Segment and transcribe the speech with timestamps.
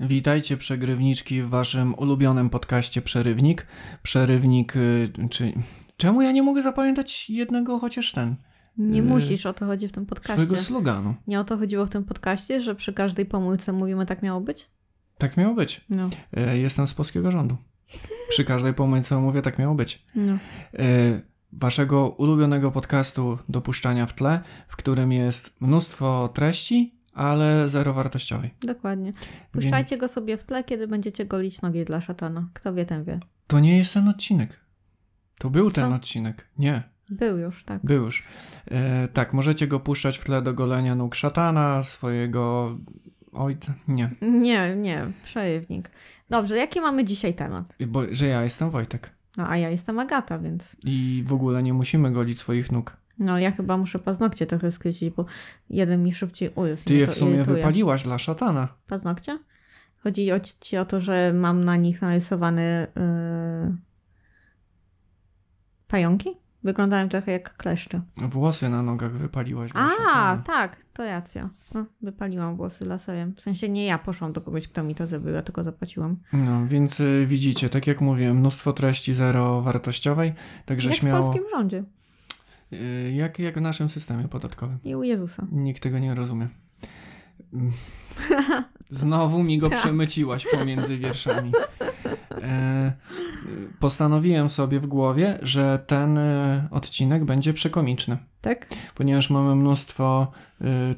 [0.00, 3.66] Witajcie przegrywniczki w waszym ulubionym podcaście Przerywnik.
[4.02, 5.52] Przerywnik, y, czy...
[5.96, 8.36] Czemu ja nie mogę zapamiętać jednego chociaż ten?
[8.78, 10.42] Nie Yy, musisz, o to chodzi w tym podcaście.
[10.44, 11.14] Swojego sloganu.
[11.26, 14.70] Nie o to chodziło w tym podcaście, że przy każdej pomyłce mówimy tak miało być?
[15.18, 15.84] Tak miało być.
[15.90, 16.10] No.
[16.32, 17.56] E, Jestem z polskiego rządu.
[18.28, 20.06] Przy każdej pomyłce mówię, tak miało być.
[20.14, 20.38] no.
[21.52, 28.50] Waszego ulubionego podcastu dopuszczania w tle, w którym jest mnóstwo treści, ale zero wartościowej.
[28.60, 29.12] Dokładnie.
[29.52, 32.48] Puszczajcie Więc go sobie w tle, kiedy będziecie golić nogi dla szatana.
[32.54, 33.20] Kto wie, ten wie.
[33.46, 34.60] To nie jest ten odcinek.
[35.38, 35.94] To był ten Co?
[35.96, 36.46] odcinek.
[36.58, 36.82] Nie.
[37.10, 37.80] Był już, tak.
[37.84, 38.24] Był już.
[38.70, 42.76] E, tak, możecie go puszczać w tle do golenia nóg szatana, swojego
[43.32, 43.74] ojca.
[43.88, 45.90] Nie, Nie, nie, przejewnik.
[46.30, 47.74] Dobrze, jaki mamy dzisiaj temat?
[47.86, 49.10] bo że ja jestem Wojtek.
[49.36, 50.76] No, a ja jestem Agata, więc...
[50.84, 52.96] I w ogóle nie musimy golić swoich nóg.
[53.18, 55.24] No, ja chyba muszę paznokcie trochę skrócić, bo
[55.70, 56.84] jeden mi szybciej urósł.
[56.84, 57.56] Ty mnie je w sumie irytuje.
[57.56, 58.68] wypaliłaś dla szatana.
[58.86, 59.38] Paznokcie?
[60.02, 63.76] Chodzi o, ci o to, że mam na nich narysowane yy...
[65.88, 66.30] pająki?
[66.64, 68.00] Wyglądają trochę jak kleszcze.
[68.16, 70.42] Włosy na nogach wypaliłaś dla A, szatana.
[70.46, 71.50] tak, to racja.
[71.74, 73.34] No, wypaliłam włosy laserem.
[73.34, 76.16] W sensie nie ja poszłam do kogoś, kto mi to zrobił, ja tylko zapłaciłam.
[76.32, 81.22] No, więc y, widzicie, tak jak mówiłem, mnóstwo treści zero wartościowej, także jak śmiało.
[81.22, 81.84] w polskim rządzie.
[82.72, 84.78] Y, jak, jak w naszym systemie podatkowym.
[84.84, 85.46] I u Jezusa.
[85.52, 86.48] Nikt tego nie rozumie.
[87.52, 87.72] Mm.
[88.90, 89.78] Znowu mi go Tak.
[89.78, 91.52] przemyciłaś pomiędzy wierszami.
[92.42, 92.92] E,
[93.46, 98.66] y, postanowiłem sobie w głowie, że ten y, odcinek będzie przekomiczny, Tak?
[98.94, 100.32] ponieważ mamy mnóstwo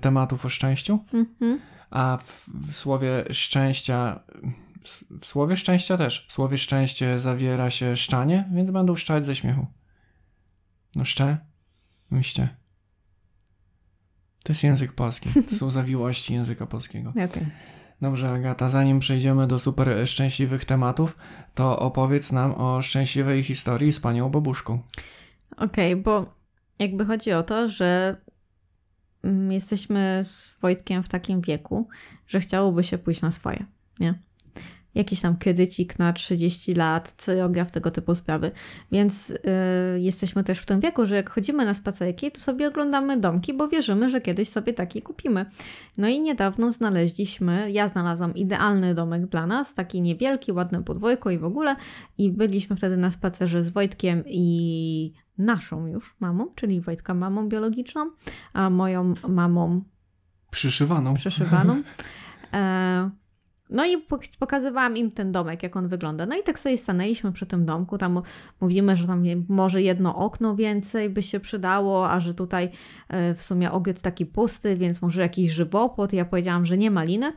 [0.00, 1.60] tematów o szczęściu, Mhm.
[1.90, 4.20] a w, w słowie szczęścia.
[4.82, 6.26] W, w słowie szczęścia też.
[6.28, 9.66] W słowie szczęście zawiera się szczanie, więc będą szczać ze śmiechu.
[10.96, 11.38] No szczę,
[12.10, 12.48] myślcie.
[14.42, 15.28] To jest język polski.
[15.50, 17.10] To są zawiłości języka polskiego.
[17.10, 17.46] Okej.
[18.00, 21.16] Dobrze, Agata, zanim przejdziemy do super szczęśliwych tematów,
[21.54, 24.82] to opowiedz nam o szczęśliwej historii z panią babuszką.
[25.56, 26.34] Okej, bo
[26.78, 28.16] jakby chodzi o to, że
[29.22, 31.88] mm, jesteśmy z Wojtkiem w takim wieku,
[32.26, 33.64] że chciałoby się pójść na swoje,
[34.00, 34.27] nie?
[34.98, 38.50] Jakiś tam kredycik na 30 lat, cyrograf, tego typu sprawy.
[38.92, 39.36] Więc y,
[39.96, 43.68] jesteśmy też w tym wieku, że jak chodzimy na spacerki, to sobie oglądamy domki, bo
[43.68, 45.46] wierzymy, że kiedyś sobie taki kupimy.
[45.96, 51.38] No i niedawno znaleźliśmy, ja znalazłam idealny domek dla nas, taki niewielki, ładne podwórko i
[51.38, 51.76] w ogóle.
[52.18, 58.10] I byliśmy wtedy na spacerze z Wojtkiem i naszą już mamą, czyli Wojtka mamą biologiczną,
[58.52, 59.82] a moją mamą
[60.50, 61.14] Przyszywaną.
[61.14, 61.82] przeszywaną.
[62.54, 63.10] E,
[63.70, 66.26] no i pok- pokazywałam im ten domek, jak on wygląda.
[66.26, 68.22] No i tak sobie stanęliśmy przy tym domku, tam
[68.60, 72.70] mówimy, że tam może jedno okno więcej by się przydało, a że tutaj
[73.08, 76.12] e, w sumie ogród taki pusty, więc może jakiś żywopłot.
[76.12, 77.32] Ja powiedziałam, że nie maliny.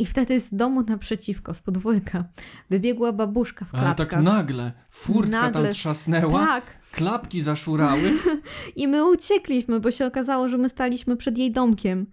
[0.00, 2.24] I wtedy z domu naprzeciwko, z podwórka,
[2.70, 4.08] wybiegła babuszka w Ale klapkach.
[4.10, 4.72] tak nagle.
[4.90, 5.62] Furtka Nagle.
[5.62, 6.64] tam trzasnęła, tak.
[6.92, 8.12] klapki zaszurały.
[8.76, 12.06] I my uciekliśmy, bo się okazało, że my staliśmy przed jej domkiem.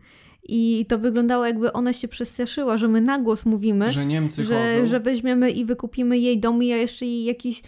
[0.49, 4.75] I to wyglądało, jakby ona się przestraszyła, że my na głos mówimy, że Niemcy że,
[4.75, 4.87] chodzą.
[4.87, 7.63] że weźmiemy i wykupimy jej dom i ja jeszcze jej jakiś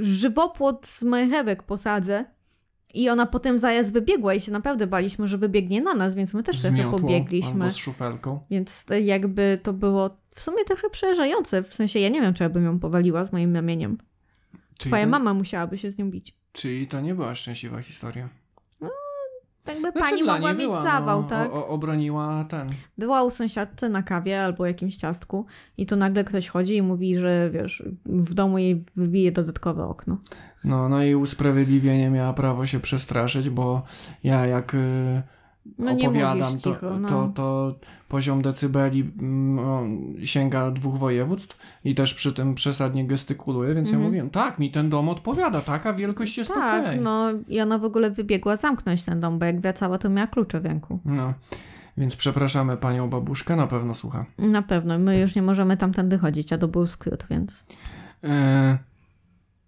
[0.00, 2.24] żywopłot z marchewek posadzę.
[2.94, 6.42] I ona potem zajazd wybiegła i się naprawdę baliśmy, że wybiegnie na nas, więc my
[6.42, 7.64] też trochę pobiegliśmy.
[7.64, 8.40] Albo z szufelką.
[8.50, 11.62] Więc jakby to było w sumie trochę przerażające.
[11.62, 13.98] W sensie ja nie wiem, czy ja bym ją powaliła z moim ramieniem.
[14.78, 16.34] Czyli Twoja to, mama musiałaby się z nią bić.
[16.52, 18.28] Czyli to nie była szczęśliwa historia.
[19.66, 21.52] Jakby Znaczy, pani mogła mieć była, zawał, no, tak?
[21.52, 22.68] O, obroniła ten.
[22.98, 25.46] Była u sąsiadce na kawie albo jakimś ciastku
[25.78, 30.18] i tu nagle ktoś chodzi i mówi, że wiesz, w domu jej wybije dodatkowe okno.
[30.64, 33.82] No, no i usprawiedliwienie miała prawo się przestraszyć, bo
[34.24, 35.22] ja jak y,
[35.78, 37.08] No opowiadam, to, cicho, no.
[37.08, 37.74] to, to
[38.08, 39.82] poziom decybeli mm, o,
[40.26, 44.10] sięga dwóch województw i też przy tym przesadnie gestykuluję, więc ja Mhm.
[44.10, 47.00] mówiłem, tak, mi ten dom odpowiada, taka wielkość jest tak, okej.
[47.00, 50.60] no i ona w ogóle wybiegła zamknąć ten dom, bo jak wracała, to miała klucze
[50.60, 51.00] w ręku.
[51.04, 51.34] No,
[51.96, 54.26] więc przepraszamy panią babuszkę, na pewno słucha.
[54.38, 57.64] Na pewno, my już nie możemy tamtędy chodzić, a to był skrót, więc...
[58.24, 58.78] E,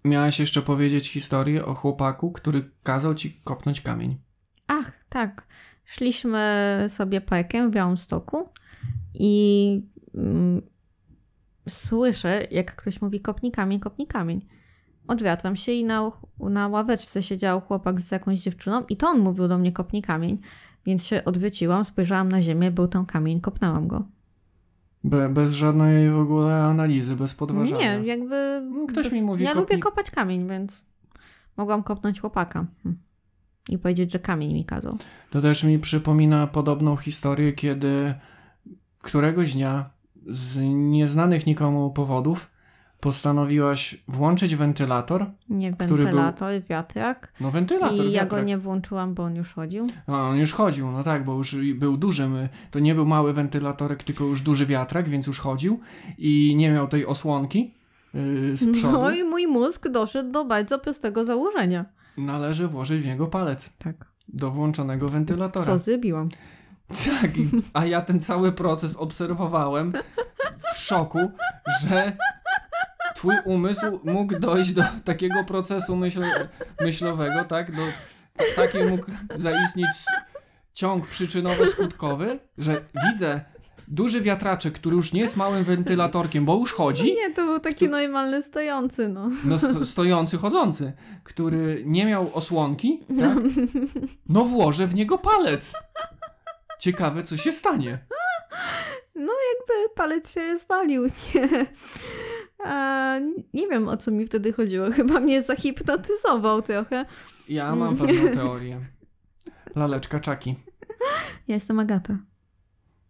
[0.05, 4.17] miałaś jeszcze powiedzieć historię o chłopaku, który kazał ci kopnąć kamień.
[4.67, 5.48] Ach, tak.
[5.89, 8.49] Szliśmy sobie parkiem w Białymstoku
[9.15, 9.83] i
[10.15, 10.63] mm,
[11.69, 14.47] słyszę, jak ktoś mówi kopnij kamień, kopnij kamień.
[15.07, 19.49] Odwracam się i na, na ławeczce siedział chłopak z jakąś dziewczyną i to on mówił
[19.49, 20.39] do mnie kopnij kamień.
[20.87, 24.05] Więc się odwróciłam, spojrzałam na ziemię, był tam kamień, kopnęłam go.
[25.05, 27.99] Be, bez żadnej w ogóle analizy, bez podważania.
[27.99, 28.63] Nie, jakby...
[28.89, 30.85] Ktoś mi mówi, Ja kopnij- lubię kopać kamień, więc
[31.57, 32.67] mogłam kopnąć chłopaka.
[32.83, 32.99] Hm.
[33.69, 34.99] I powiedzieć, że kamień mi kazał.
[35.31, 38.15] To też mi przypomina podobną historię, kiedy
[39.03, 39.91] któregoś dnia
[40.27, 42.51] z nieznanych nikomu powodów
[43.01, 45.27] postanowiłaś włączyć wentylator.
[45.49, 47.33] Nie wentylator, wiatrak.
[47.41, 48.47] No wentylator, I ja go wiatrak.
[48.47, 49.87] nie włączyłam, bo on już chodził.
[50.09, 52.29] No, on już chodził, no tak, bo już był duży.
[52.29, 55.81] my- To nie był mały wentylatorek, tylko już duży wiatrak, więc już chodził
[56.19, 57.75] i nie miał tej osłonki
[58.15, 58.93] yy, z przodu.
[58.93, 61.85] No i mój mózg doszedł do bardzo prostego założenia.
[62.19, 63.97] Należy włożyć w niego palec Tak.
[64.29, 65.67] do włączonego wentylatora.
[65.67, 66.29] Co zybiłam.
[66.89, 67.31] Tak,
[67.73, 69.93] a ja ten cały proces obserwowałem
[70.75, 71.31] w szoku,
[71.89, 72.17] że
[73.15, 76.23] twój umysł mógł dojść do takiego procesu myśl,
[76.81, 77.77] myślowego, tak?
[77.77, 77.83] Do,
[78.57, 79.05] taki mógł
[79.37, 79.89] zaistnieć
[80.75, 83.41] ciąg przyczynowo-skutkowy, że widzę
[83.91, 87.89] duży wiatraczek, który już nie jest małym wentylatorkiem, bo już chodzi, Nie, to był taki
[87.89, 89.31] normalny stojący, no.
[89.45, 90.93] no sto, stojący, chodzący,
[91.25, 93.39] który nie miał osłonki, tak?
[94.29, 95.73] No włożę w niego palec.
[96.79, 97.99] Ciekawe, co się stanie.
[99.59, 101.05] Jakby palec się zwalił,
[101.35, 101.67] nie.
[102.65, 103.19] A,
[103.55, 104.91] nie wiem, o co mi wtedy chodziło.
[104.91, 107.05] Chyba mnie zahipnotyzował trochę.
[107.49, 108.81] Ja mam pewną teorię.
[109.77, 110.55] Laleczka czaki.
[111.49, 112.19] Ja jestem Agata.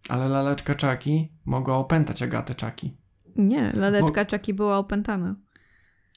[0.09, 2.97] Ale laleczka czaki mogła opętać Agatę czaki.
[3.37, 5.35] Nie, laleczka Czaki była opętana.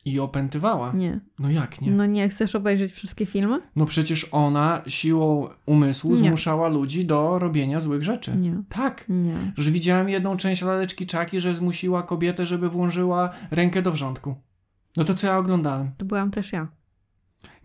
[0.05, 0.93] I opętywała.
[0.93, 1.19] Nie.
[1.39, 1.91] No jak nie?
[1.91, 3.61] No nie, chcesz obejrzeć wszystkie filmy?
[3.75, 6.17] No przecież ona siłą umysłu Nie.
[6.17, 8.35] zmuszała ludzi do robienia złych rzeczy.
[8.37, 8.63] Nie.
[8.69, 9.05] Tak.
[9.09, 9.35] Nie.
[9.57, 14.35] Już widziałem jedną część laleczki czaki, że zmusiła kobietę, żeby włożyła rękę do wrzątku.
[14.97, 15.91] No to co ja oglądałem?
[15.97, 16.67] To byłam też ja.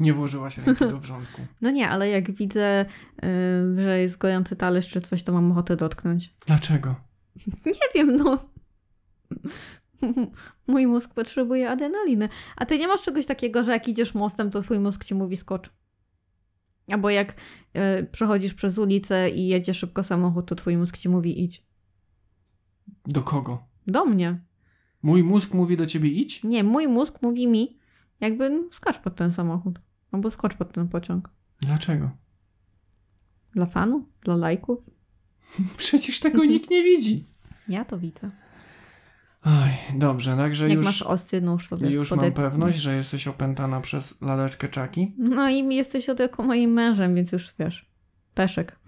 [0.01, 1.43] Nie włożyłaś ręki do wrzątku.
[1.63, 2.87] No nie, ale jak widzę,
[3.25, 6.35] y, że jest gojący talerz czy coś, to mam ochotę dotknąć.
[6.47, 6.95] Dlaczego?
[7.67, 8.39] Nie wiem, no.
[10.67, 12.29] Mój mózg potrzebuje adrenaliny.
[12.57, 15.37] A ty nie masz czegoś takiego, że jak idziesz mostem, to twój mózg ci mówi
[15.37, 15.71] skocz.
[16.91, 17.35] Albo jak
[18.01, 21.67] y, przechodzisz przez ulicę i jedzie szybko samochód, to twój mózg ci mówi idź.
[23.07, 23.65] Do kogo?
[23.87, 24.41] Do mnie.
[25.03, 26.45] Mój mózg mówi do ciebie idź?
[26.45, 27.79] Nie, mój mózg mówi mi,
[28.21, 29.81] jakby no, skacz pod ten samochód.
[30.13, 31.31] Albo skocz pod ten pociąg.
[31.61, 32.11] Dlaczego?
[33.53, 34.03] Dla fanów?
[34.25, 34.91] Dla lajków?
[35.77, 37.25] Przecież tego nikt nie widzi.
[37.69, 38.31] Ja to widzę.
[39.45, 42.97] Oj, dobrze, także Jak już, masz ostry nóż, to wiesz, już pode- mam pewność, że
[42.97, 45.15] jesteś opętana przez laleczkę czaki.
[45.19, 47.91] No i jesteś od jako moim mężem, więc już wiesz.
[48.35, 48.79] Peszek.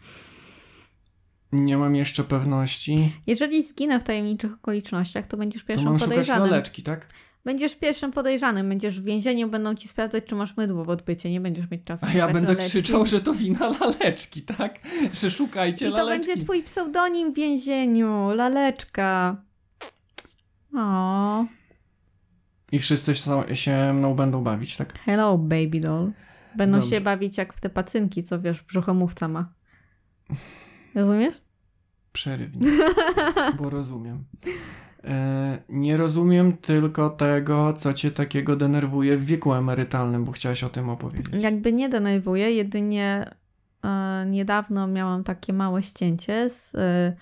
[1.53, 3.17] Nie mam jeszcze pewności.
[3.27, 6.51] Jeżeli zginę w tajemniczych okolicznościach, to będziesz To pierwszym mam podejrzanym.
[6.51, 7.07] laleczki, tak?
[7.49, 8.69] Będziesz pierwszym podejrzanym.
[8.69, 11.31] Będziesz w więzieniu, będą ci sprawdzać, czy masz mydło w odbycie.
[11.31, 12.07] Nie będziesz mieć czasu.
[12.09, 12.69] A ja będę laleczki.
[12.69, 14.79] krzyczał, że to wina laleczki, tak?
[15.13, 16.27] Że szukajcie I to laleczki.
[16.29, 18.31] będzie twój pseudonim w więzieniu.
[18.35, 19.37] Laleczka.
[20.77, 21.45] O,
[22.73, 23.15] I wszyscy
[23.55, 24.99] się- mną będą bawić, tak?
[24.99, 26.13] hello baby doll.
[26.57, 26.97] Będą Dobrze.
[26.97, 29.53] się bawić jak w te pacynki, co wiesz, brzuchomówca ma.
[30.95, 31.43] Rozumiesz?
[32.13, 32.69] Przerywnie,
[33.59, 34.25] bo rozumiem.
[35.05, 40.69] E, nie rozumiem tylko tego, co cię takiego denerwuje w wieku emerytalnym, bo chciałaś o
[40.69, 41.35] tym opowiedzieć.
[41.43, 43.31] Jakby nie denerwuję, jedynie
[43.85, 47.17] e, niedawno miałam takie małe ścięcie z e,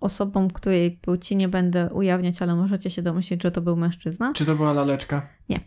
[0.00, 4.46] osobą, której płci nie będę ujawniać, ale możecie się domyślić, że to był mężczyzna, Czy
[4.46, 5.22] to była laleczka?
[5.50, 5.58] e,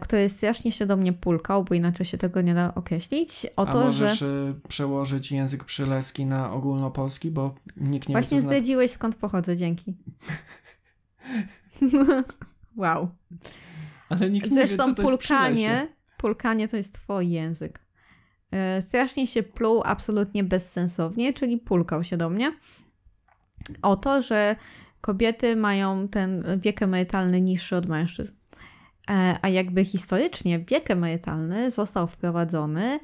[0.00, 3.72] który strasznie się do mnie pulkał, bo inaczej się tego nie da określić, o A
[3.72, 8.90] to, możesz że e, przełożyć język przyleski na ogólnopolski, bo nikt nie właśnie wie, zdradziłeś
[8.90, 9.96] skąd pochodzę, dzięki.
[12.76, 13.08] wow.
[14.08, 17.80] Ale nikt nie wie, Zresztą co to jest pulkanie, pulkanie to jest twój język.
[18.50, 22.52] E, Strasznie się pluł absolutnie bezsensownie, czyli pulkał się do mnie
[23.82, 24.56] o to, że
[25.00, 28.34] kobiety mają ten wiek emerytalny niższy od mężczyzn.
[29.10, 33.00] E, A jakby historycznie wiek emerytalny został wprowadzony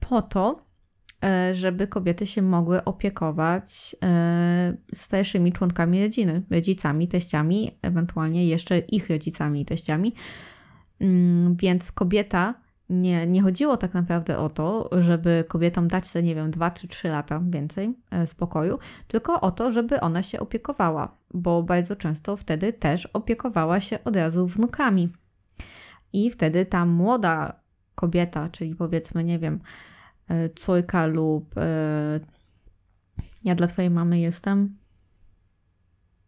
[0.00, 0.66] po to,
[1.24, 9.10] e, żeby kobiety się mogły opiekować e, starszymi członkami rodziny, rodzicami, teściami, ewentualnie jeszcze ich
[9.10, 10.14] rodzicami i teściami.
[11.00, 12.54] Mm, Więc kobieta,
[12.88, 16.88] nie, nie chodziło tak naprawdę o to, żeby kobietom dać te, nie wiem, 2 czy
[16.88, 17.94] 3 lata więcej
[18.26, 24.04] spokoju, tylko o to, żeby ona się opiekowała, bo bardzo często wtedy też opiekowała się
[24.04, 25.08] od razu wnukami.
[26.12, 27.60] I wtedy ta młoda
[27.94, 29.60] kobieta, czyli powiedzmy, nie wiem,
[30.28, 32.20] e, córka lub e,
[33.44, 34.76] ja dla twojej mamy jestem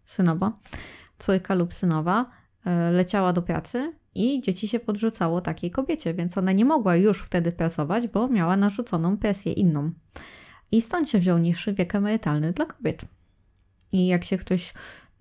[0.05, 0.59] synowa,
[1.19, 2.31] córka lub synowa,
[2.65, 7.23] e, leciała do pracy i dzieci się podrzucało takiej kobiecie, więc ona nie mogła już
[7.23, 9.91] wtedy pracować, bo miała narzuconą presję inną.
[10.73, 13.05] I stąd się wziął niższy wiek emerytalny dla kobiet.
[13.93, 14.75] I jak się ktoś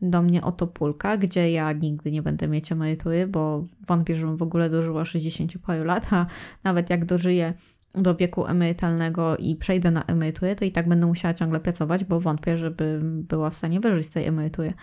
[0.04, 4.38] do mnie o to pulka, gdzie ja nigdy nie będę mieć emerytury, bo wątpię, żebym
[4.38, 6.26] w ogóle dożyła 60 paru lat, a
[6.64, 7.54] nawet jak dożyję,
[7.94, 12.20] do wieku emerytalnego i przejdę na emeryturę, to i tak będę musiała ciągle pracować, bo
[12.20, 14.74] wątpię, żeby była w stanie wyżyć z tej emerytury.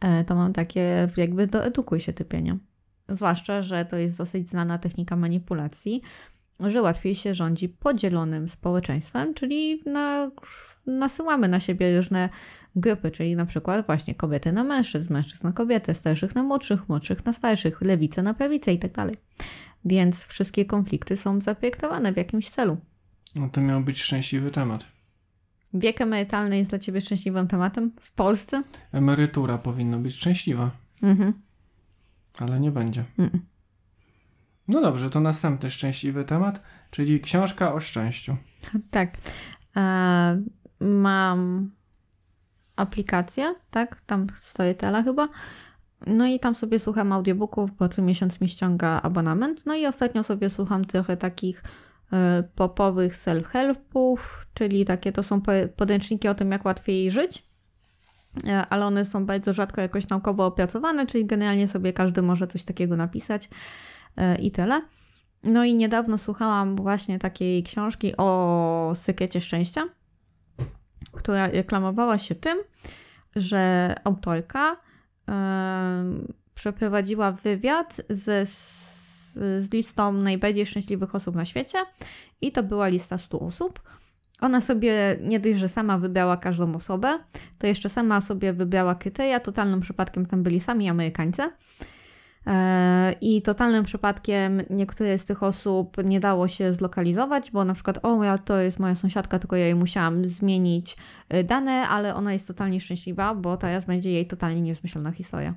[0.00, 2.58] E, To mam takie, jakby doedukuj się typienia.
[3.08, 6.02] Zwłaszcza, że to jest dosyć znana technika manipulacji,
[6.60, 10.30] że łatwiej się rządzi podzielonym społeczeństwem, czyli na,
[10.86, 12.28] nasyłamy na siebie różne
[12.76, 17.24] grupy, czyli na przykład właśnie kobiety na mężczyzn, mężczyzn na kobiety, starszych na młodszych, młodszych
[17.26, 19.14] na starszych, lewicę na prawicę i tak dalej.
[19.84, 22.76] Więc wszystkie konflikty są zaprojektowane w jakimś celu.
[23.34, 24.84] No to miał być szczęśliwy temat.
[25.74, 28.62] Wiek emerytalny jest dla Ciebie szczęśliwym tematem w Polsce?
[28.92, 30.70] Emerytura powinna być szczęśliwa,
[31.02, 31.32] Mhm.
[32.38, 33.04] ale nie będzie.
[34.68, 38.36] No dobrze, to następny szczęśliwy temat, czyli książka o szczęściu.
[38.90, 39.16] Tak.
[39.76, 40.42] E,
[40.80, 41.70] mam
[42.78, 44.00] aplikację, tak?
[44.00, 45.28] Tam Storytela chyba.
[46.06, 49.66] No i tam sobie słucham audiobooków, bo co miesiąc mi ściąga abonament.
[49.66, 51.62] No i ostatnio sobie słucham trochę takich
[52.12, 54.16] e, popowych self-helpów,
[54.54, 57.48] czyli takie to są po- podręczniki o tym, jak łatwiej żyć.
[58.46, 62.64] E, Ale one są bardzo rzadko jakoś naukowo opracowane, czyli generalnie sobie każdy może coś
[62.64, 63.48] takiego napisać
[64.16, 64.82] e, i tyle.
[65.42, 69.84] No i niedawno słuchałam właśnie takiej książki o sekrecie szczęścia,
[71.12, 72.58] która reklamowała się tym,
[73.36, 74.76] że autorka
[75.26, 81.78] em, przeprowadziła wywiad ze, z, z listą najbardziej szczęśliwych osób na świecie
[82.40, 83.80] i to była lista 100 osób.
[84.40, 87.18] Ona sobie nie dość, że sama wybrała każdą osobę,
[87.58, 89.40] to jeszcze sama sobie wybrała kryteria.
[89.40, 91.42] Totalnym przypadkiem tam byli sami Amerykańcy.
[92.48, 97.98] E, I totalnym przypadkiem niektóre z tych osób nie dało się zlokalizować, bo na przykład,
[98.04, 100.96] o, ja, to jest moja sąsiadka, tylko ja jej musiałam zmienić
[101.34, 105.54] y, dane, ale ona jest totalnie szczęśliwa, bo teraz będzie jej totalnie niezmyślona historia.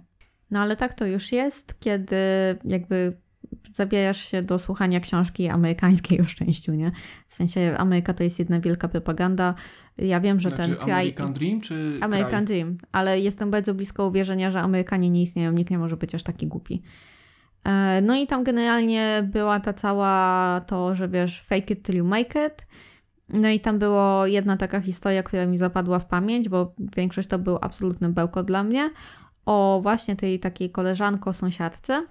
[0.51, 2.15] No ale tak to już jest, kiedy
[2.65, 3.17] jakby
[3.75, 6.91] zabierasz się do słuchania książki amerykańskiej o szczęściu, nie?
[7.27, 9.55] W sensie Ameryka to jest jedna wielka propaganda.
[9.97, 10.91] Ja wiem, że znaczy ten kraj...
[10.91, 12.45] American Dream czy American kraj?
[12.45, 16.23] Dream, ale jestem bardzo blisko uwierzenia, że Amerykanie nie istnieją, nikt nie może być aż
[16.23, 16.81] taki głupi.
[17.63, 22.05] E, No i tam generalnie była ta cała to, że wiesz, fake it till you
[22.05, 22.67] make it.
[23.29, 27.39] No i tam było jedna taka historia, która mi zapadła w pamięć, bo większość to
[27.39, 28.89] był absolutny bełkot dla mnie,
[29.45, 32.07] o właśnie tej takiej koleżanko sąsiadce, mm,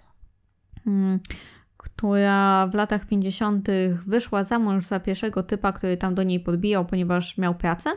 [1.76, 3.68] która w latach 50.
[4.06, 7.90] wyszła za mąż za pierwszego typa, który tam do niej podbijał, ponieważ miał pracę.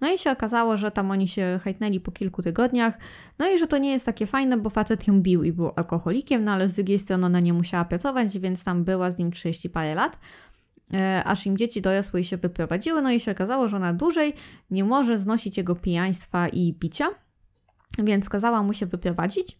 [0.00, 2.98] No i się okazało, że tam oni się hejtnęli po kilku tygodniach,
[3.38, 6.44] no i że to nie jest takie fajne, bo facet ją bił i był alkoholikiem,
[6.44, 9.70] no ale z drugiej strony ona nie musiała pracować, więc tam była z nim 30
[9.70, 10.18] parę lat,
[10.94, 14.32] e, aż im dzieci dorosły i się wyprowadziły, no i się okazało, że ona dłużej
[14.70, 17.06] nie może znosić jego pijaństwa i picia,
[17.98, 19.58] więc kazała mu się wyprowadzić.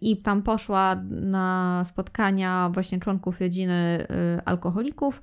[0.00, 4.06] I tam poszła na spotkania właśnie członków rodziny
[4.38, 5.22] y, alkoholików.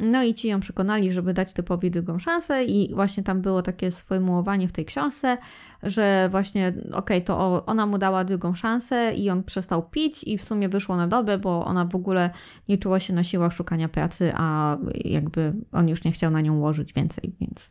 [0.00, 3.90] No i ci ją przekonali, żeby dać typowi drugą szansę i właśnie tam było takie
[3.92, 5.38] sformułowanie w tej książce,
[5.82, 10.38] że właśnie okej, to o- ona mu dała drugą szansę i on przestał pić i
[10.38, 12.30] w sumie wyszło na dobę, bo ona w ogóle
[12.68, 16.58] nie czuła się na siłach szukania pracy, a jakby on już nie chciał na nią
[16.58, 17.70] łożyć więcej, więc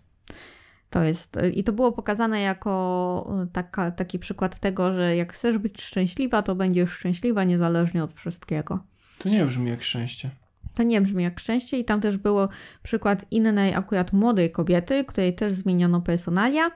[0.90, 5.82] to jest i to było pokazane jako taka, taki przykład tego, że jak chcesz być
[5.82, 8.80] szczęśliwa, to będziesz szczęśliwa niezależnie od wszystkiego.
[9.20, 10.30] To nie brzmi jak szczęście.
[10.76, 12.50] To nie brzmi jak szczęście i tam też było
[12.84, 16.72] przykład innej akurat młodej kobiety, której też zmieniono personalia.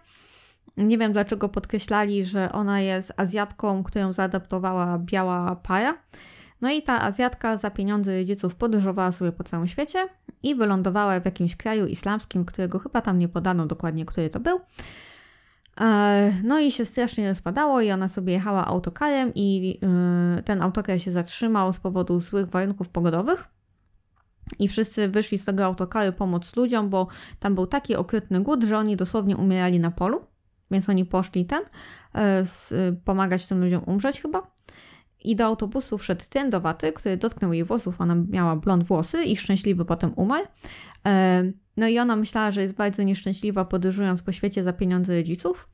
[0.77, 5.97] Nie wiem dlaczego podkreślali, że ona jest Azjatką, którą zaadaptowała biała para.
[6.61, 10.07] No i ta Azjatka za pieniądze rodziców podróżowała sobie po całym świecie
[10.43, 14.59] i wylądowała w jakimś kraju islamskim, którego chyba tam nie podano dokładnie, który to był.
[15.81, 19.79] E, No i się strasznie rozpadało i ona sobie jechała autokarem i
[20.39, 23.47] y, ten autokar się zatrzymał z powodu złych warunków pogodowych.
[24.59, 27.07] I wszyscy wyszli z tego autokaru pomóc ludziom, bo
[27.39, 30.21] tam był taki okrutny głód, że oni dosłownie umierali na polu.
[30.71, 31.63] Więc oni poszli ten,
[32.15, 32.45] e,
[33.05, 34.51] pomagać tym ludziom umrzeć chyba.
[35.23, 38.01] I do autobusu wszedł ten do waty, który dotknął jej włosów.
[38.01, 40.45] Ona miała blond włosy i szczęśliwy potem umarł.
[41.05, 45.67] E, No i ona myślała, że jest bardzo nieszczęśliwa podróżując po świecie za pieniądze rodziców.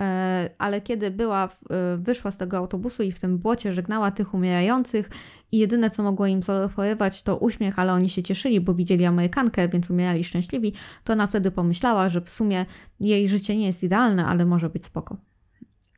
[0.00, 4.34] E, Ale kiedy była, e, wyszła z tego autobusu i w tym błocie żegnała tych
[4.34, 5.10] umierających
[5.52, 9.68] i jedyne co mogło im zaoferować to uśmiech, ale oni się cieszyli, bo widzieli Amerykankę,
[9.68, 10.72] więc umierali szczęśliwi,
[11.04, 12.66] to ona wtedy pomyślała, że w sumie
[13.00, 15.16] jej życie nie jest idealne, ale może być spoko.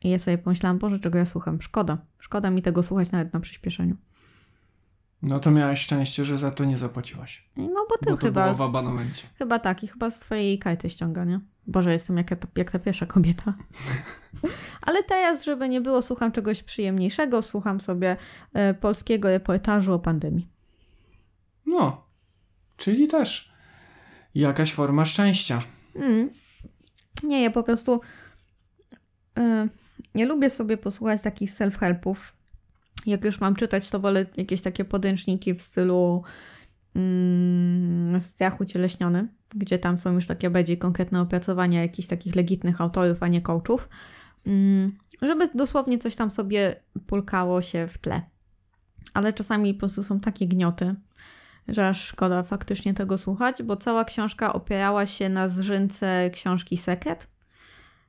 [0.03, 1.63] I ja sobie pomyślałam, Boże, czego ja słucham?
[1.63, 1.99] Szkoda.
[2.19, 3.97] Szkoda mi tego słuchać nawet na przyspieszeniu.
[5.23, 7.49] No to miałaś szczęście, że za to nie zapłaciłaś.
[7.57, 9.27] No bo ty Bo to chyba, w abonamencie.
[9.39, 11.41] chyba tak i chyba z twojej karty ściąga, nie?
[11.67, 13.55] Boże, jestem jak, ta- jak ta pierwsza kobieta.
[14.83, 18.17] Ale teraz, żeby nie było, słucham czegoś przyjemniejszego, słucham sobie
[18.53, 20.49] e, polskiego reportażu o pandemii.
[21.67, 22.07] No,
[22.77, 23.53] czyli też
[24.35, 25.63] jakaś forma szczęścia.
[25.95, 26.31] Mm.
[27.23, 28.01] Nie, ja po prostu
[29.39, 29.43] y,
[30.17, 32.17] nie lubię sobie posłuchać takich self-helpów.
[33.07, 36.23] Jak już mam czytać, to wolę jakieś takie podręczniki w stylu
[36.95, 43.23] mm, strach ucieleśniony, gdzie tam są już takie bardziej konkretne opracowania jakichś takich legitnych autorów,
[43.23, 43.89] a nie coachów.
[44.47, 44.93] Mm,
[45.23, 48.23] żeby dosłownie coś tam sobie pulkało się w tle.
[49.15, 50.95] Ale czasami po prostu są takie gnioty,
[51.69, 57.36] że aż szkoda faktycznie tego słuchać, bo cała książka opierała się na zżynce książki Sekret.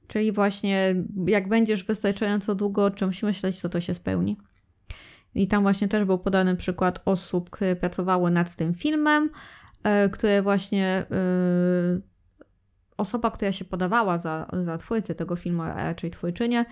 [0.08, 0.96] Czyli właśnie
[1.28, 4.38] jak będziesz wystarczająco długo o czymś myśleć, to to się spełni.
[5.36, 9.30] I tam właśnie też był podany przykład osób, które pracowały nad tym filmem,
[9.84, 11.06] e, które właśnie e,
[12.98, 16.66] osoba, która się podawała za, za twórcę tego filmu, a raczej twórczynię,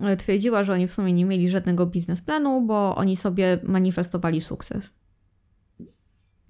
[0.00, 4.90] e, twierdziła, że oni w sumie nie mieli żadnego biznesplanu, bo oni sobie manifestowali sukces.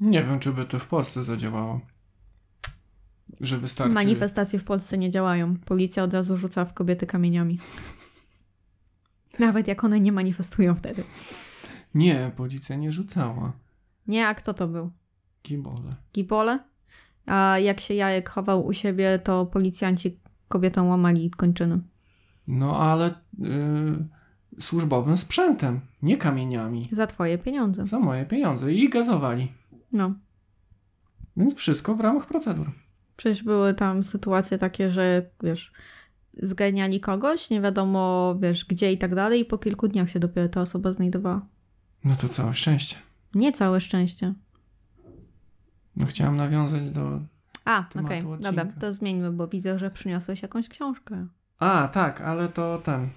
[0.00, 1.80] Nie wiem, czy by to w Polsce zadziałało.
[3.40, 3.94] Że wystarczy.
[3.94, 5.56] Manifestacje w Polsce nie działają.
[5.56, 7.58] Policja od razu rzuca w kobiety kamieniami.
[9.38, 11.04] Nawet jak one nie manifestują wtedy.
[11.94, 13.52] Nie, policja nie rzucała.
[14.06, 14.90] Nie, a kto to był?
[15.44, 15.96] Gibole.
[16.14, 16.58] Gibole?
[17.26, 21.80] A jak się jajek chował u siebie, to policjanci kobietom łamali kończyny.
[22.48, 23.10] No ale
[24.60, 26.88] y, służbowym sprzętem, nie kamieniami.
[26.92, 27.86] Za twoje pieniądze.
[27.86, 29.48] Za moje pieniądze i gazowali.
[29.92, 30.14] No.
[31.36, 32.66] Więc wszystko w ramach procedur.
[33.18, 35.72] Przecież były tam sytuacje takie, że wiesz,
[36.42, 40.48] zganiali kogoś, nie wiadomo, wiesz, gdzie i tak dalej, i po kilku dniach się dopiero
[40.48, 41.46] ta osoba znajdowała.
[42.04, 42.96] No to całe szczęście.
[43.34, 44.34] Nie całe szczęście.
[45.96, 47.20] No chciałam nawiązać do.
[47.64, 48.36] A, okej, odcinka.
[48.38, 51.26] dobra, to zmieńmy, bo widzę, że przyniosłeś jakąś książkę.
[51.58, 53.08] A, tak, ale to ten.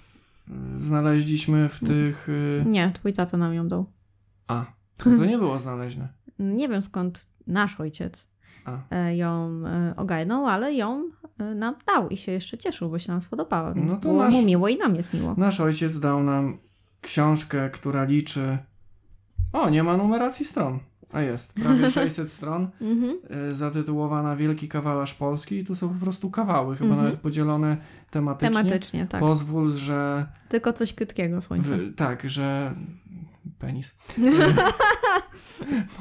[0.77, 2.29] Znaleźliśmy w tych.
[2.29, 3.91] y, Nie, twój tata nam ją dał.
[4.48, 4.65] A,
[5.05, 6.08] no to nie było znaleźne.
[6.39, 8.31] Nie wiem skąd nasz ojciec
[8.65, 8.96] A.
[8.96, 11.03] e, ją e, ogarnął, ale ją
[11.39, 14.24] e, nam dał i się jeszcze cieszył, bo się nam spodobała, więc No to było
[14.24, 15.34] nasz- mu miło i nam jest miło.
[15.38, 16.58] Nasz ojciec dał nam
[17.01, 18.58] książkę, która liczy.
[19.53, 20.79] O, nie ma numeracji stron.
[21.14, 23.18] A jest, prawie 600 stron, Mhm.
[23.50, 27.03] y, zatytułowana Wielki Kawalarz Polski i tu są po prostu kawały, chyba Mhm.
[27.05, 27.77] nawet podzielone
[28.12, 28.50] tematycznie.
[28.64, 29.20] Tematycznie, tak.
[29.20, 30.25] Pozwól, że.
[30.50, 31.77] Tylko coś krótkiego, słońce.
[31.77, 32.74] W, tak, że.
[33.59, 33.98] Penis.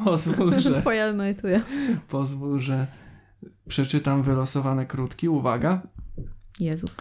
[0.04, 0.72] pozwól, że.
[0.80, 1.60] Twoja emerytura.
[2.08, 2.86] Pozwól, że
[3.68, 5.28] przeczytam wylosowane krótki.
[5.28, 5.82] Uwaga.
[6.60, 6.96] Jezus.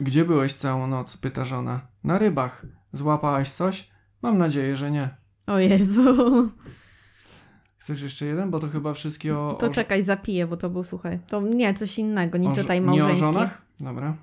[0.00, 1.16] Gdzie byłeś całą noc?
[1.16, 1.80] pyta żona.
[2.04, 2.66] Na rybach.
[2.92, 3.90] Złapałaś coś?
[4.22, 5.16] Mam nadzieję, że nie.
[5.46, 6.50] O Jezu.
[7.78, 8.50] Chcesz jeszcze jeden?
[8.50, 9.56] Bo to chyba wszystkie o.
[9.60, 11.18] To o, czekaj, zapiję, bo to był, słuchaj.
[11.26, 13.62] To nie, coś innego, nie o, czytaj Nie o żonach?
[13.80, 14.16] Dobra.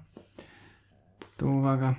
[1.38, 1.96] To uwaga.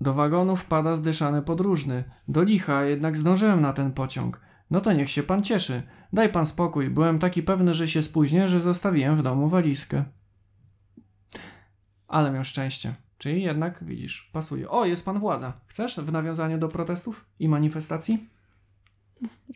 [0.00, 2.04] Do wagonu wpada zdyszany podróżny.
[2.28, 4.40] Do licha, jednak zdążyłem na ten pociąg.
[4.70, 5.82] No to niech się pan cieszy.
[6.12, 6.90] Daj pan spokój.
[6.90, 10.04] Byłem taki pewny, że się spóźnię, że zostawiłem w domu walizkę.
[12.08, 12.94] Ale miał szczęście.
[13.18, 14.70] Czyli jednak, widzisz, pasuje.
[14.70, 15.52] O, jest pan władza.
[15.66, 18.28] Chcesz w nawiązaniu do protestów i manifestacji?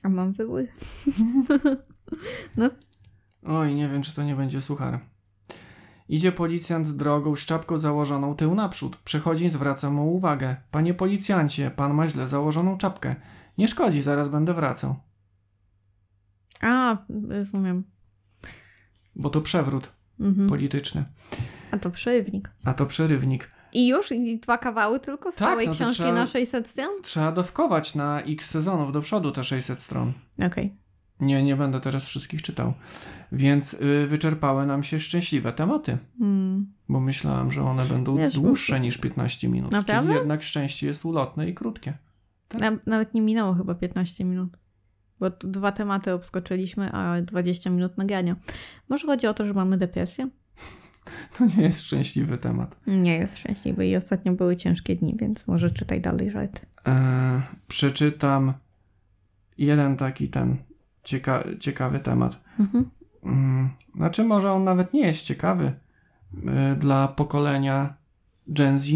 [0.02, 0.62] A mam wybór.
[3.46, 5.00] Oj, nie wiem, czy to nie będzie suchar.
[6.12, 8.96] Idzie policjant z drogą z czapką założoną tył naprzód.
[8.96, 10.56] Przechodzi zwraca mu uwagę.
[10.70, 13.16] Panie policjancie, pan ma źle założoną czapkę.
[13.58, 14.94] Nie szkodzi, zaraz będę wracał.
[16.60, 16.96] A,
[17.28, 17.84] rozumiem.
[19.16, 20.48] Bo to przewrót Mhm.
[20.48, 21.04] polityczny.
[21.70, 22.50] A to przerywnik.
[22.64, 23.50] A to przerywnik.
[23.72, 24.12] I już?
[24.12, 27.02] I dwa kawały tylko z Tak, całej no książki trzeba- na 600 stron?
[27.02, 30.12] Trzeba dowkować na x sezonów do przodu te 600 stron.
[30.46, 30.76] Okej.
[31.22, 32.72] Nie, nie będę teraz wszystkich czytał.
[33.32, 35.98] Więc y, wyczerpały nam się szczęśliwe tematy.
[36.18, 36.72] Hmm.
[36.88, 39.72] Bo myślałam, że one będą Wiesz, dłuższe niż 15 minut.
[39.72, 40.08] Naprawdę?
[40.08, 41.98] Czyli jednak szczęście jest ulotne i krótkie.
[42.58, 44.56] Na, nawet nie minęło chyba 15 minut.
[45.20, 48.36] Bo dwa tematy obskoczyliśmy, a 20 minut nagrania.
[48.88, 50.28] Może chodzi o to, że mamy depresję?
[51.38, 52.80] To nie jest szczęśliwy temat.
[52.86, 56.32] Nie jest szczęśliwy i ostatnio były ciężkie dni, więc może czytaj dalej.
[56.86, 58.52] E, przeczytam
[59.58, 60.56] jeden taki ten
[61.04, 62.40] cieka- ciekawy temat.
[62.60, 62.90] Mhm.
[63.24, 65.72] Mm, Znaczy, może on nawet nie jest ciekawy
[66.46, 67.94] e, dla pokolenia
[68.48, 68.86] Gen Z.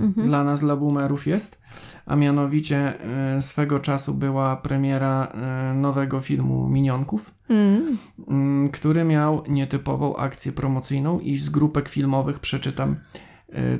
[0.00, 0.26] Mhm.
[0.26, 1.60] Dla nas, dla boomerów jest.
[2.06, 3.00] A mianowicie
[3.36, 7.96] e, swego czasu była premiera e, nowego filmu Minionków, Mm.
[8.28, 12.96] mm, który miał nietypową akcję promocyjną i z grupek filmowych przeczytam,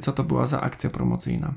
[0.00, 1.54] co to była za akcja promocyjna.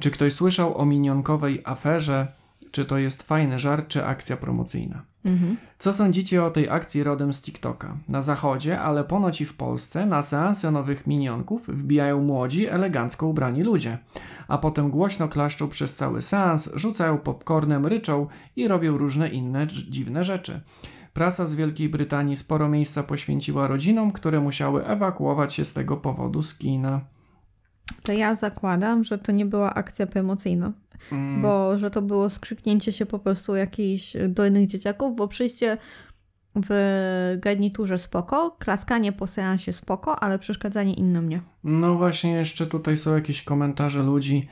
[0.00, 2.26] Czy ktoś słyszał o minionkowej aferze
[2.72, 5.02] czy to jest fajny żart, czy akcja promocyjna.
[5.24, 5.56] Mhm.
[5.78, 7.96] Co sądzicie o tej akcji rodem z TikToka?
[8.08, 13.62] Na zachodzie, ale ponoć i w Polsce, na seanse nowych minionków wbijają młodzi, elegancko ubrani
[13.62, 13.98] ludzie.
[14.48, 20.24] A potem głośno klaszczą przez cały seans, rzucają popcornem, ryczą i robią różne inne dziwne
[20.24, 20.60] rzeczy.
[21.12, 26.42] Prasa z Wielkiej Brytanii sporo miejsca poświęciła rodzinom, które musiały ewakuować się z tego powodu
[26.42, 27.00] z kina.
[28.02, 30.72] To ja zakładam, że to nie była akcja promocyjna,
[31.12, 35.78] Mm, bo że to było skrzyknięcie się po prostu jakichś dojnych dzieciaków, bo przyjście
[36.56, 41.40] w garniturze spoko, klaskanie po seansie spoko, ale przeszkadzanie innym nie.
[41.64, 44.48] No właśnie, jeszcze tutaj są jakieś komentarze ludzi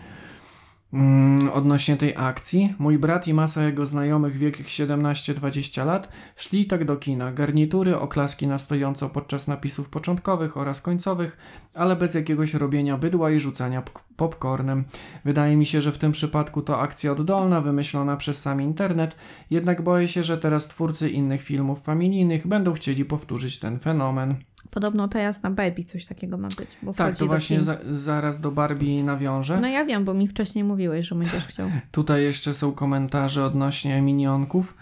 [1.53, 2.74] odnośnie tej akcji.
[2.79, 7.33] Mój brat i masa jego znajomych w wiekach 17-20 lat szli tak do kina.
[7.33, 11.38] Garnitury, oklaski na stojąco podczas napisów początkowych oraz końcowych,
[11.74, 13.83] ale bez jakiegoś robienia bydła i rzucania
[14.16, 14.85] popcornem.
[15.24, 19.16] Wydaje mi się, że w tym przypadku to akcja oddolna, wymyślona przez sam internet,
[19.50, 24.37] jednak boję się, że teraz twórcy innych filmów familijnych będą chcieli powtórzyć ten fenomen.
[24.70, 26.68] Podobno teraz na Barbie coś takiego ma być.
[26.83, 29.59] Bo Tak, to właśnie za, zaraz do Barbie nawiążę.
[29.61, 31.70] No ja wiem, bo mi wcześniej mówiłeś, że będziesz chciał.
[31.92, 34.77] Tutaj jeszcze są komentarze odnośnie minionków.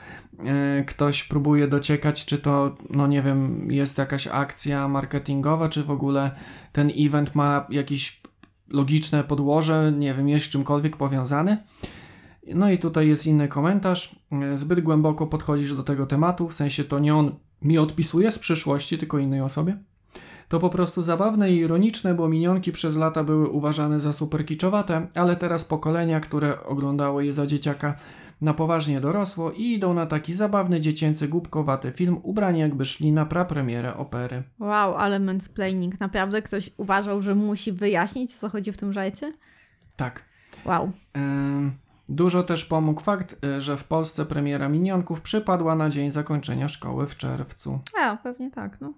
[0.45, 5.91] E, Ktoś próbuje dociekać, czy to, no nie wiem, jest jakaś akcja marketingowa, czy w
[5.91, 6.31] ogóle
[6.73, 8.21] ten event ma jakieś
[8.69, 11.57] logiczne podłoże, nie wiem, jest z czymkolwiek powiązany.
[12.54, 14.16] No i tutaj jest inny komentarz.
[14.32, 18.38] E, Zbyt głęboko podchodzisz do tego tematu, w sensie to nie on mi odpisuje z
[18.38, 19.78] przyszłości, tylko innej osobie.
[20.48, 25.06] To po prostu zabawne i ironiczne, bo minionki przez lata były uważane za super kiczowate,
[25.14, 27.94] ale teraz pokolenia, które oglądało je za dzieciaka,
[28.40, 33.26] na poważnie dorosło i idą na taki zabawny, dziecięcy, głupkowaty film, ubrani jakby szli na
[33.26, 34.42] prapremierę opery.
[34.58, 36.00] Wow, ale mansplaining.
[36.00, 39.32] Naprawdę ktoś uważał, że musi wyjaśnić, co chodzi w tym żajcie?
[39.96, 40.22] Tak.
[40.64, 40.90] Wow.
[41.16, 41.72] Ym,
[42.09, 47.07] Dużo też pomógł fakt, y, że w Polsce premiera Minionków przypadła na dzień zakończenia szkoły
[47.07, 47.81] w czerwcu.
[48.03, 48.92] A, pewnie tak, no.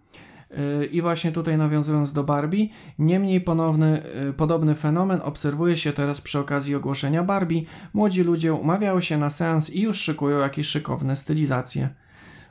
[0.51, 2.69] Yy, I właśnie tutaj nawiązując do Barbie,
[2.99, 7.63] niemniej ponowny, yy, podobny fenomen obserwuje się teraz przy okazji ogłoszenia Barbie.
[7.95, 11.89] Młodzi ludzie umawiają się na seans i już szykują jakieś szykowne stylizacje.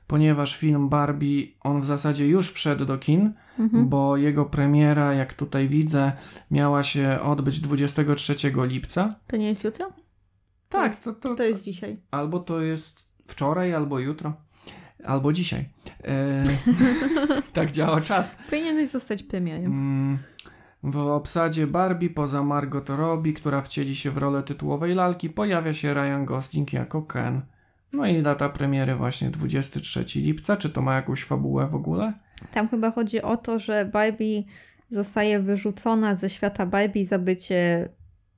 [0.07, 3.89] Ponieważ film Barbie, on w zasadzie już wszedł do kin, Mhm.
[3.89, 6.11] bo jego premiera, jak tutaj widzę,
[6.51, 8.35] miała się odbyć 23
[8.67, 9.15] lipca.
[9.27, 9.91] To nie jest jutro?
[10.69, 11.97] Tak, to, to, To jest dzisiaj.
[12.11, 14.33] albo to jest wczoraj, albo jutro,
[15.05, 15.69] albo dzisiaj.
[16.03, 16.43] E,
[17.53, 18.39] tak działa czas.
[18.49, 19.65] Powinieneś zostać premierem.
[19.65, 20.19] Mm,
[20.83, 25.93] W obsadzie Barbie poza Margot Robbie, która wcieli się w rolę tytułowej lalki, pojawia się
[25.93, 27.41] Ryan Gosling jako Ken.
[27.93, 30.57] No i data premiery właśnie 23 lipca.
[30.57, 32.13] Czy to ma jakąś fabułę w ogóle?
[32.53, 34.43] Tam chyba chodzi o to, że Barbie
[34.91, 37.89] zostaje wyrzucona ze świata Barbie za bycie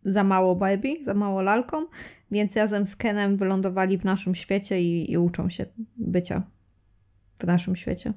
[0.06, 1.86] za mało Barbie, za mało lalką,
[2.32, 5.66] więc razem z Kenem wylądowali w naszym świecie i, i uczą się
[5.98, 6.44] bycia
[7.40, 8.14] w naszym świecie.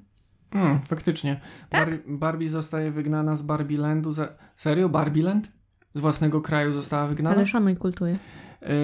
[0.51, 1.41] Mm, faktycznie.
[1.71, 4.13] Bar- Barbie zostaje wygnana z Barbielandu.
[4.13, 4.29] Za...
[4.57, 4.89] Serio?
[4.89, 5.49] Barbieland?
[5.95, 7.37] Z własnego kraju została wygnana?
[7.37, 8.17] Ale szanuj kulturę.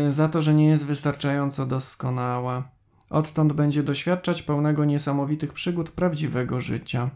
[0.09, 2.71] Y, za to, że nie jest wystarczająco doskonała.
[3.11, 7.11] Odtąd będzie doświadczać pełnego niesamowitych przygód prawdziwego życia.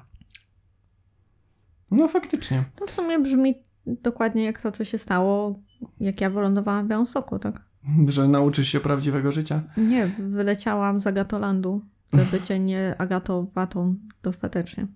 [1.90, 2.64] No faktycznie.
[2.76, 3.54] To w sumie brzmi
[3.86, 5.60] dokładnie jak to, co się stało,
[6.00, 7.62] jak ja wylądowałam w Białymstoku, tak?
[8.08, 9.62] Że nauczysz się prawdziwego życia.
[9.76, 14.86] Nie, wyleciałam z Agatolandu, żeby cię nie agatowatą dostatecznie.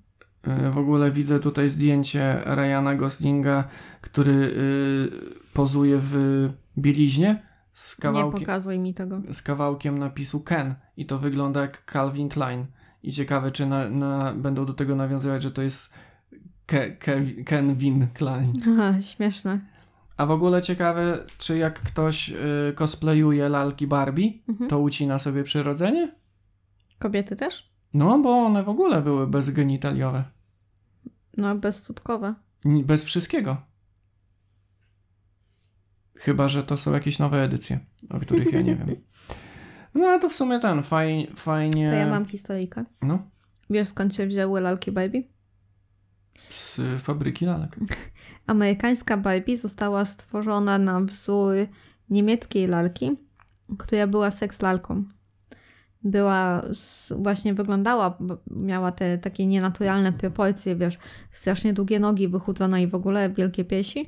[0.67, 3.65] Y, W ogóle widzę tutaj zdjęcie Ryana Goslinga,
[4.01, 5.11] który y,
[5.55, 6.49] pozuje w
[6.79, 9.21] bieliźnie z Nie kawałkiem, pokazuj mi tego.
[9.33, 12.67] z kawałkiem napisu Ken i to wygląda jak Calvin Klein.
[13.03, 15.95] I ciekawe, czy na, na, będą do tego nawiązywać, że to jest
[16.67, 18.53] Ke, Ke, Ken Win Klein.
[18.73, 19.61] Aha, śmieszne.
[20.19, 24.71] A w ogóle ciekawe, czy jak ktoś y, cosplayuje lalki Barbie, Mhm.
[24.71, 26.15] to ucina sobie przyrodzenie?
[26.99, 27.73] Kobiety też?
[27.95, 30.25] No, bo one w ogóle były bezgenitaliowe.
[31.37, 32.35] No, bezcudkowe.
[32.65, 33.57] Ni- Bez wszystkiego.
[36.15, 38.97] Chyba, że to są jakieś nowe edycje, o których ja nie wiem.
[39.95, 41.91] No, a to w sumie ten, faj, fajnie...
[41.91, 42.85] To ja mam historyjkę.
[43.03, 43.19] No,
[43.71, 45.23] Wiesz skąd się wzięły lalki Barbie?
[46.51, 47.77] Z fabryki lalek.
[48.47, 51.55] Amerykańska Barbie została stworzona na wzór
[52.11, 53.17] niemieckiej lalki,
[53.79, 55.05] która była seks lalką.
[56.03, 56.63] Była,
[57.11, 58.19] właśnie wyglądała,
[58.51, 60.99] miała te takie nienaturalne proporcje, wiesz,
[61.33, 64.07] strasznie długie nogi, wychudzona i w ogóle wielkie piesi.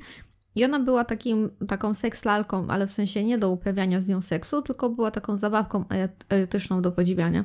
[0.54, 4.22] I ona była takim, taką seks lalką, ale w sensie nie do uprawiania z nią
[4.22, 5.84] seksu, tylko była taką zabawką
[6.28, 7.44] erotyczną do podziwiania.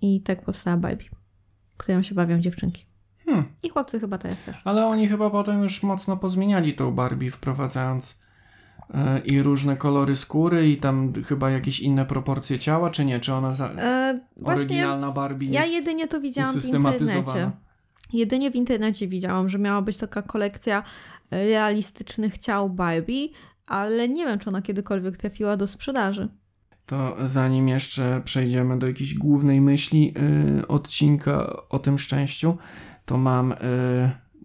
[0.00, 1.08] I tak powstała Barbie,
[1.76, 2.87] którą się bawią dziewczynki.
[3.28, 3.44] Hmm.
[3.62, 4.56] I chłopcy chyba teraz też.
[4.64, 8.28] Ale oni chyba potem już mocno pozmieniali tą Barbie, wprowadzając
[8.94, 13.20] E, I różne kolory skóry i tam chyba jakieś inne proporcje ciała, czy nie?
[13.20, 13.70] Czy ona za...
[13.70, 17.50] E, oryginalna Barbie ja jest jedynie to widziałam w internecie.
[18.12, 20.82] Jedynie w internecie widziałam, że miała być taka kolekcja
[21.30, 23.28] e, realistycznych ciał Barbie,
[23.66, 26.28] ale nie wiem, czy ona kiedykolwiek trafiła do sprzedaży.
[26.86, 30.14] To zanim jeszcze przejdziemy do jakiejś głównej myśli
[30.60, 32.56] y, odcinka o tym szczęściu,
[33.08, 33.56] to mam y,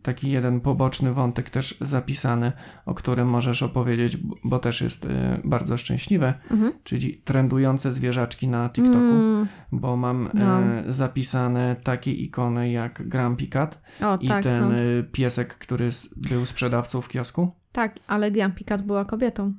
[0.02, 2.52] taki jeden poboczny wątek też zapisany,
[2.86, 5.10] o którym możesz opowiedzieć, bo też jest y,
[5.44, 6.74] bardzo szczęśliwe, Mhm.
[6.84, 10.62] czyli trendujące zwierzaczki na TikToku, Mm, bo mam No.
[10.90, 14.76] y, zapisane takie ikony jak Grumpy Cat o, i tak, ten no.
[15.12, 19.54] piesek, który był sprzedawcą w kiosku, tak, ale Grumpy Cat była kobietą.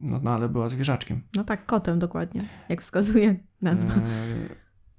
[0.00, 1.22] no, no ale była zwierzaczkiem.
[1.34, 3.94] No tak, kotem dokładnie, jak wskazuje nazwa.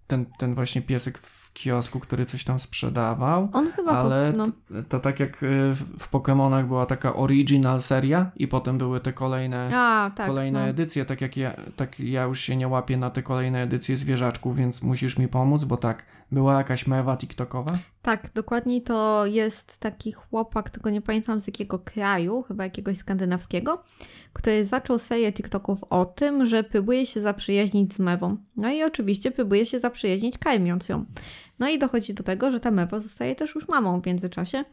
[0.08, 3.50] Ten, ten właśnie piesek w kiosku, który coś tam sprzedawał.
[3.54, 4.46] On chyba, Ale no,
[4.90, 9.70] to, tak jak w, w Pokémonach była taka original seria i potem były te kolejne,
[9.74, 10.68] a, tak, kolejne no.
[10.68, 14.56] edycje, tak jak ja, tak ja już się nie łapię na te kolejne edycje zwierzaczków,
[14.56, 17.80] więc musisz mi pomóc, bo tak, była jakaś mewa TikTokowa.
[18.02, 23.84] Tak, dokładniej to jest taki chłopak, tylko nie pamiętam z jakiego kraju, chyba jakiegoś skandynawskiego,
[24.34, 28.38] który zaczął serię TikToków o tym, że próbuje się zaprzyjaźnić z Mewą.
[28.56, 31.06] No i oczywiście próbuje się zaprzyjaźnić karmiąc ją.
[31.60, 34.64] No i dochodzi do tego, że ta Mewa zostaje też już mamą w międzyczasie.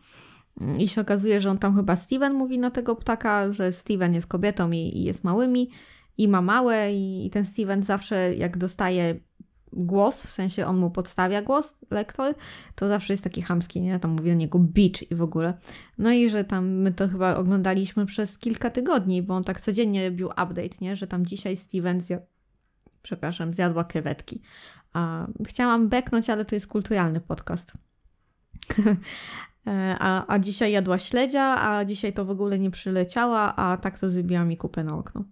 [0.79, 4.27] I się okazuje, że on tam chyba Steven mówi na tego ptaka, że Steven jest
[4.27, 5.71] kobietą i, i jest małymi
[6.19, 9.15] i ma małe i, i ten Steven zawsze jak dostaje
[9.73, 12.35] głos, w sensie on mu podstawia głos, lektor,
[12.75, 13.99] to zawsze jest taki chamski, nie?
[13.99, 15.55] Tam mówi o niego bitch i w ogóle.
[15.99, 20.09] No i że tam my to chyba oglądaliśmy przez kilka tygodni, bo on tak codziennie
[20.09, 20.97] robił update, nie?
[20.97, 22.25] Że tam dzisiaj Steven zjadł,
[23.03, 24.43] przepraszam, zjadła krewetki.
[24.93, 27.73] A, chciałam beknąć, ale to jest kulturalny podcast.
[29.99, 34.11] A, a dzisiaj jadła śledzia, a dzisiaj to w ogóle nie przyleciała, a tak to
[34.11, 35.25] zrobiła mi kupę na okno.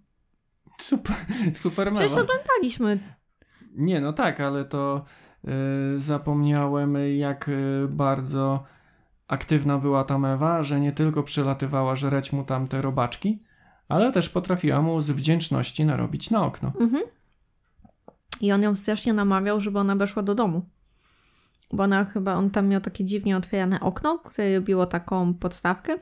[0.81, 1.15] Super,
[1.53, 2.99] super Przecież oglądaliśmy.
[3.71, 5.05] Nie, no tak, ale to
[5.95, 8.63] y, zapomniałem jak y, bardzo
[9.27, 13.43] aktywna była ta mewa, że nie tylko przylatywała żreć mu tam te robaczki,
[13.87, 16.71] ale też potrafiła mu z wdzięczności narobić na okno.
[16.79, 17.03] Mhm.
[18.41, 20.65] I on ją strasznie namawiał, żeby ona weszła do domu.
[21.73, 25.97] Bo ona chyba, on tam miał takie dziwnie otwierane okno, które robiło taką podstawkę.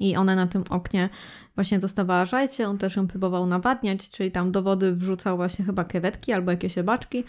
[0.00, 1.08] I ona na tym oknie
[1.54, 5.84] właśnie dostawała żajcie, on też ją próbował nawadniać, czyli tam do wody wrzucał właśnie chyba
[5.84, 7.24] krewetki albo jakieś rybaczki,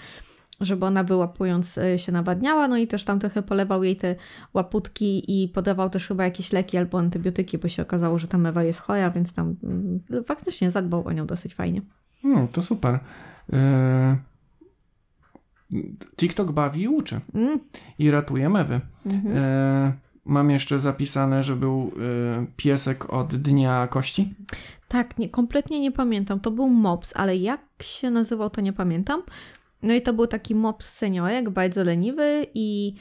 [0.61, 4.15] żeby ona wyłapując y, się nawadniała, no i też tam trochę polewał jej te
[4.53, 8.63] łaputki i podawał też chyba jakieś leki albo antybiotyki, bo się okazało, że ta mewa
[8.63, 11.81] jest chora, więc tam mm, faktycznie zadbał o nią dosyć fajnie.
[12.21, 12.99] Hmm, to super.
[13.53, 14.17] Y,
[16.17, 17.19] TikTok bawi i uczy.
[17.33, 17.59] Mm.
[17.99, 18.81] I ratuje mewy.
[19.05, 19.37] Mhm.
[19.37, 21.91] Y, mam jeszcze zapisane, że był
[22.43, 24.35] y, piesek od Dnia Kości.
[24.87, 26.39] Tak, nie, kompletnie nie pamiętam.
[26.39, 29.23] To był mops, ale jak się nazywał, to nie pamiętam.
[29.83, 32.93] No i to był taki mops seniorek, bardzo leniwy i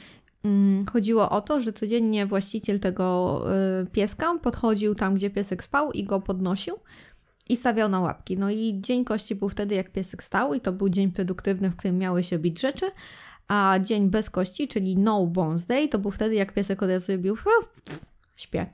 [0.43, 3.41] mm, chodziło o to, że codziennie właściciel tego
[3.83, 6.75] y, pieska podchodził tam, gdzie piesek spał i go podnosił
[7.49, 8.37] i stawiał na łapki.
[8.37, 11.75] No i dzień kości był wtedy, jak piesek stał i to był dzień produktywny, w
[11.75, 12.91] którym miały się bić rzeczy,
[13.47, 17.11] a dzień bez kości, czyli no bones day, to był wtedy, jak piesek od razu
[17.11, 17.37] robił
[18.35, 18.65] śpię.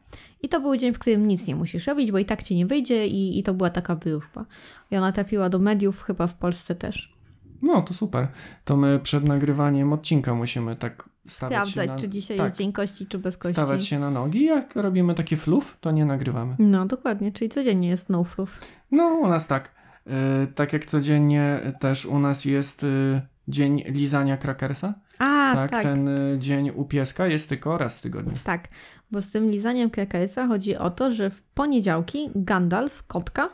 [0.42, 2.66] I to był dzień, w którym nic nie musisz robić, bo i tak ci nie
[2.66, 4.46] wyjdzie i, i to była taka wróżba.
[4.92, 7.14] I ona trafiła do mediów, chyba w Polsce też.
[7.62, 8.28] No, to super.
[8.66, 12.00] To my przed nagrywaniem odcinka musimy tak stawiać Sprawdzać, się na...
[12.00, 13.54] czy dzisiaj tak, jest dzień kości, czy bez kości.
[13.54, 14.46] stawać się na nogi.
[14.46, 16.56] Jak robimy taki fluf, to nie nagrywamy.
[16.60, 18.60] No, dokładnie, czyli codziennie jest no proof.
[18.92, 19.72] No, u nas tak.
[20.08, 24.94] Y, tak jak codziennie też u nas jest y, dzień lizania krakersa.
[25.20, 28.34] A, tak, tak, ten y, dzień u pieska jest tylko raz w tygodniu.
[28.44, 28.68] tak.
[29.12, 33.50] Bo z tym lizaniem krakersa chodzi o to, że w poniedziałki Gandalf, kotka,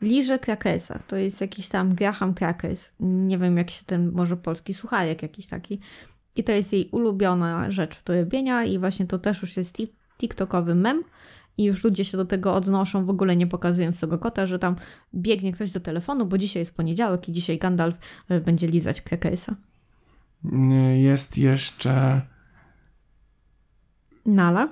[0.00, 0.98] liże krakersa.
[1.06, 2.90] To jest jakiś tam Graham Crackers.
[3.00, 5.80] Nie wiem, jak się ten, może polski sucharek jakiś taki.
[6.36, 9.94] I to jest jej ulubiona rzecz do robienia i właśnie to też już jest ti-
[10.18, 11.02] tiktokowy mem.
[11.58, 14.76] I już ludzie się do tego odnoszą, w ogóle nie pokazując tego kota, że tam
[15.14, 17.96] biegnie ktoś do telefonu, bo dzisiaj jest poniedziałek i dzisiaj Gandalf
[18.30, 19.54] y, będzie lizać krakersa.
[20.44, 22.20] Y, jest jeszcze...
[24.26, 24.68] Nala,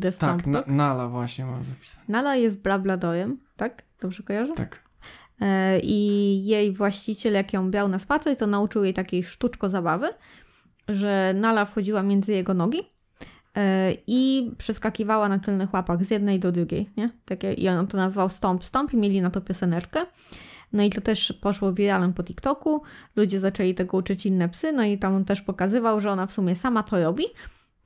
[0.00, 0.64] The Tak, na.
[0.66, 2.04] Nala właśnie mam zapisane.
[2.08, 3.82] Nala jest blabladorem, tak?
[4.00, 4.54] Dobrze kojarzę?
[4.54, 4.82] Tak.
[5.40, 10.08] E, I jej właściciel, jak ją brał na spacer, to nauczył jej takiej sztuczko zabawy,
[10.88, 12.78] że Nala wchodziła między jego nogi
[14.06, 17.10] i przeskakiwała na tylnych łapach z jednej do drugiej, nie?
[17.24, 20.06] Takie, I on to nazwał Stomp Stomp i mieli na to pioseneczkę.
[20.72, 22.82] No i to też poszło wiralem po TikToku.
[23.16, 26.32] Ludzie zaczęli tego uczyć inne psy, no i tam on też pokazywał, że ona w
[26.32, 27.24] sumie sama to robi.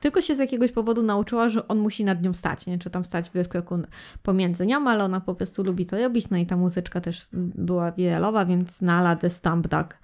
[0.00, 2.78] Tylko się z jakiegoś powodu nauczyła, że on musi nad nią stać, nie?
[2.78, 3.78] Czy tam stać w rozkroku
[4.22, 6.30] pomiędzy nią, ale ona po prostu lubi to robić.
[6.30, 9.96] No i ta muzyczka też była wiralowa, więc Nala The Stump Duck e,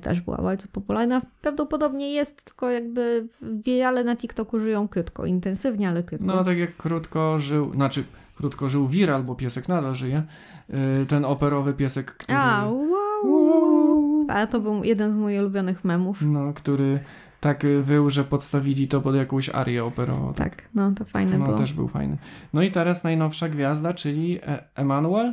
[0.00, 1.22] też była bardzo popularna.
[1.42, 6.26] Prawdopodobnie jest, tylko jakby wirale na TikToku żyją krótko, intensywnie, ale krótko.
[6.26, 8.04] No tak jak krótko żył, znaczy
[8.36, 10.22] krótko żył Viral, bo piesek nadal żyje.
[10.68, 12.38] Yy, ten operowy piesek, który...
[12.38, 14.26] A, wow!
[14.28, 16.18] Ale to był jeden z moich ulubionych memów.
[16.22, 17.00] No, który
[17.40, 20.34] tak wył, że podstawili to pod jakąś arię operową.
[20.34, 21.58] Tak, no to fajne No było.
[21.58, 22.16] też był fajny.
[22.52, 25.32] No i teraz najnowsza gwiazda, czyli e- Emanuel?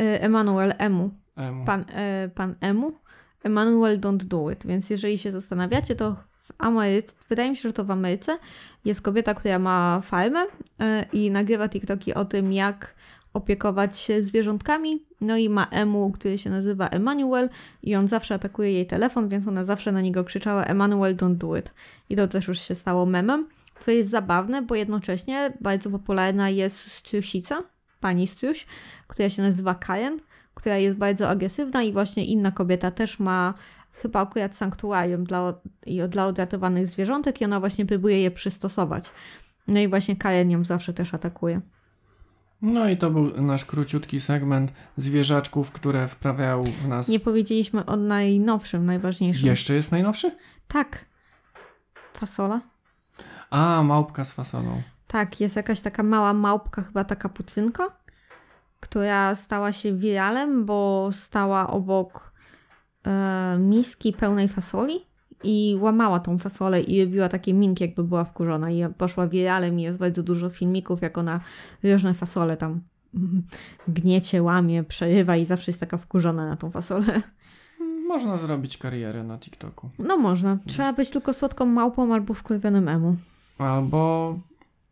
[0.00, 1.10] E, Emanuel Emu.
[1.36, 1.64] Emu.
[1.64, 2.92] Pan, e, pan Emu.
[3.44, 4.66] Emanuel Don't Do It.
[4.66, 8.38] Więc jeżeli się zastanawiacie, to w Ameryce, wydaje mi się, że to w Ameryce
[8.84, 10.46] jest kobieta, która ma farmę
[10.80, 12.94] e, i nagrywa TikToki o tym, jak
[13.34, 15.02] opiekować się zwierzątkami.
[15.20, 17.48] No i ma Emu, który się nazywa Emanuel
[17.82, 21.56] i on zawsze atakuje jej telefon, więc ona zawsze na niego krzyczała Emanuel don't do
[21.56, 21.70] it.
[22.10, 23.48] I to też już się stało memem,
[23.80, 27.62] co jest zabawne, bo jednocześnie bardzo popularna jest Strusica,
[28.00, 28.66] pani Struś,
[29.08, 30.18] która się nazywa Karen,
[30.54, 33.54] która jest bardzo agresywna i właśnie inna kobieta też ma
[33.92, 35.54] chyba akurat sanktuarium dla,
[36.08, 39.10] dla odratowanych zwierzątek i ona właśnie próbuje je przystosować.
[39.68, 41.60] No i właśnie Karen ją zawsze też atakuje.
[42.62, 47.08] No i to był nasz króciutki segment zwierzaczków, które wprawiają w nas...
[47.08, 49.46] Nie powiedzieliśmy o najnowszym, najważniejszym.
[49.46, 50.30] Jeszcze jest najnowszy?
[50.68, 51.04] Tak.
[52.14, 52.60] Fasola?
[53.50, 54.82] A, małpka z fasolą.
[55.06, 57.84] Tak, jest jakaś taka mała małpka, chyba taka pucynka,
[58.84, 62.32] która stała się wiralem, bo stała obok
[63.06, 65.06] e, miski pełnej fasoli
[65.44, 68.70] i łamała tą fasolę i robiła takie minki, jakby była wkurzona.
[68.70, 71.40] I poszła wiralem i jest bardzo dużo filmików, jak ona
[71.82, 72.80] różne fasole tam
[73.88, 77.22] gniecie, łamie, przerywa i zawsze jest taka wkurzona na tą fasolę.
[78.08, 79.90] Można zrobić karierę na TikToku.
[79.98, 80.58] No można.
[80.66, 83.16] Trzeba być tylko słodką małpą albo wkurwionym emu.
[83.58, 84.34] Albo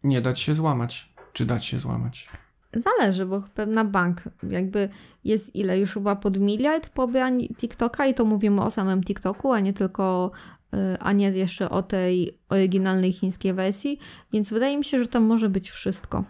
[0.04, 1.12] nie dać się złamać.
[1.32, 2.28] Czy dać się złamać?
[2.76, 4.88] Zależy, bo na bank jakby
[5.24, 9.60] jest ile już chyba pod miliard pobrań TikToka i to mówimy o samym TikToku, a
[9.60, 10.30] nie tylko,
[10.74, 13.98] y, a nie jeszcze o tej oryginalnej chińskiej wersji,
[14.32, 16.24] więc wydaje mi się, że tam może być wszystko.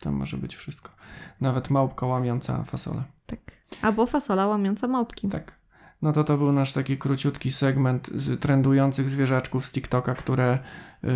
[0.00, 0.90] Tam może być wszystko.
[1.40, 3.02] Nawet małpka łamiąca fasolę.
[3.26, 3.40] Tak.
[3.82, 5.28] Albo fasola łamiąca małpki.
[5.28, 5.62] Tak.
[6.02, 10.58] No to to był nasz taki króciutki segment z trendujących zwierzaczków z TikToka, które
[11.02, 11.10] yy,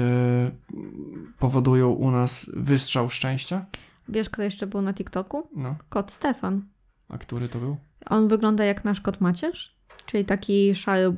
[1.39, 3.67] powodują u nas wystrzał szczęścia.
[4.09, 5.49] Wiesz, kto jeszcze był na TikToku?
[5.57, 6.63] No, Kot Stefan.
[7.09, 7.77] a który to był?
[8.11, 11.13] On wygląda jak nasz kot Macierz, czyli taki szary.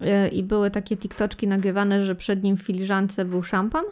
[0.00, 3.84] E, I były takie TikToczki nagrywane, że przed nim w filiżance był szampan,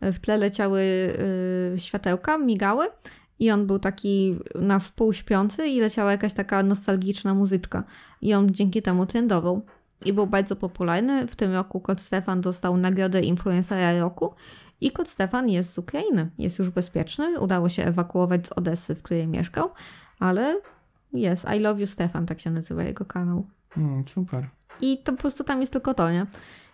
[0.00, 2.86] e, w tle leciały y, światełka, migały
[3.38, 7.84] i on był taki na wpół śpiący i leciała jakaś taka nostalgiczna muzyczka.
[8.20, 9.62] I on dzięki temu trendował.
[10.04, 11.26] I był bardzo popularny.
[11.26, 14.34] W tym roku kot Stefan dostał nagrodę influencera roku.
[14.80, 16.30] I kot Stefan jest z Ukrainy.
[16.38, 17.40] Jest już bezpieczny.
[17.40, 19.70] Udało się ewakuować z Odessy, w której mieszkał.
[20.18, 20.60] Ale
[21.12, 21.46] jest.
[21.56, 23.46] I love you Stefan, tak się nazywa jego kanał.
[23.76, 24.48] Mm, super.
[24.80, 26.26] I to po prostu tam jest tylko to, nie?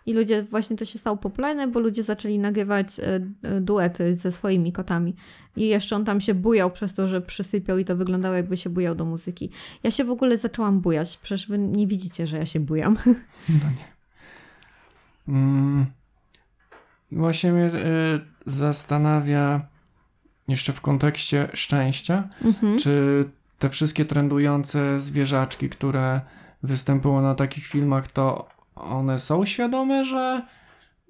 [0.06, 4.32] I ludzie, właśnie to się stało popularne, bo ludzie zaczęli nagrywać e, e, duety ze
[4.32, 5.16] swoimi kotami.
[5.56, 8.70] I jeszcze on tam się bujał przez to, że przysypiał i to wyglądało jakby się
[8.70, 9.50] bujał do muzyki.
[9.82, 12.96] Ja się w ogóle zaczęłam bujać, przecież wy nie widzicie, że ja się bujam.
[15.28, 15.86] Mm,
[17.12, 19.60] właśnie mnie y, zastanawia
[20.48, 22.78] jeszcze w kontekście szczęścia, Mhm.
[22.78, 23.24] czy
[23.58, 26.20] te wszystkie trendujące zwierzaczki, które
[26.62, 30.42] występują na takich filmach, to one są świadome, że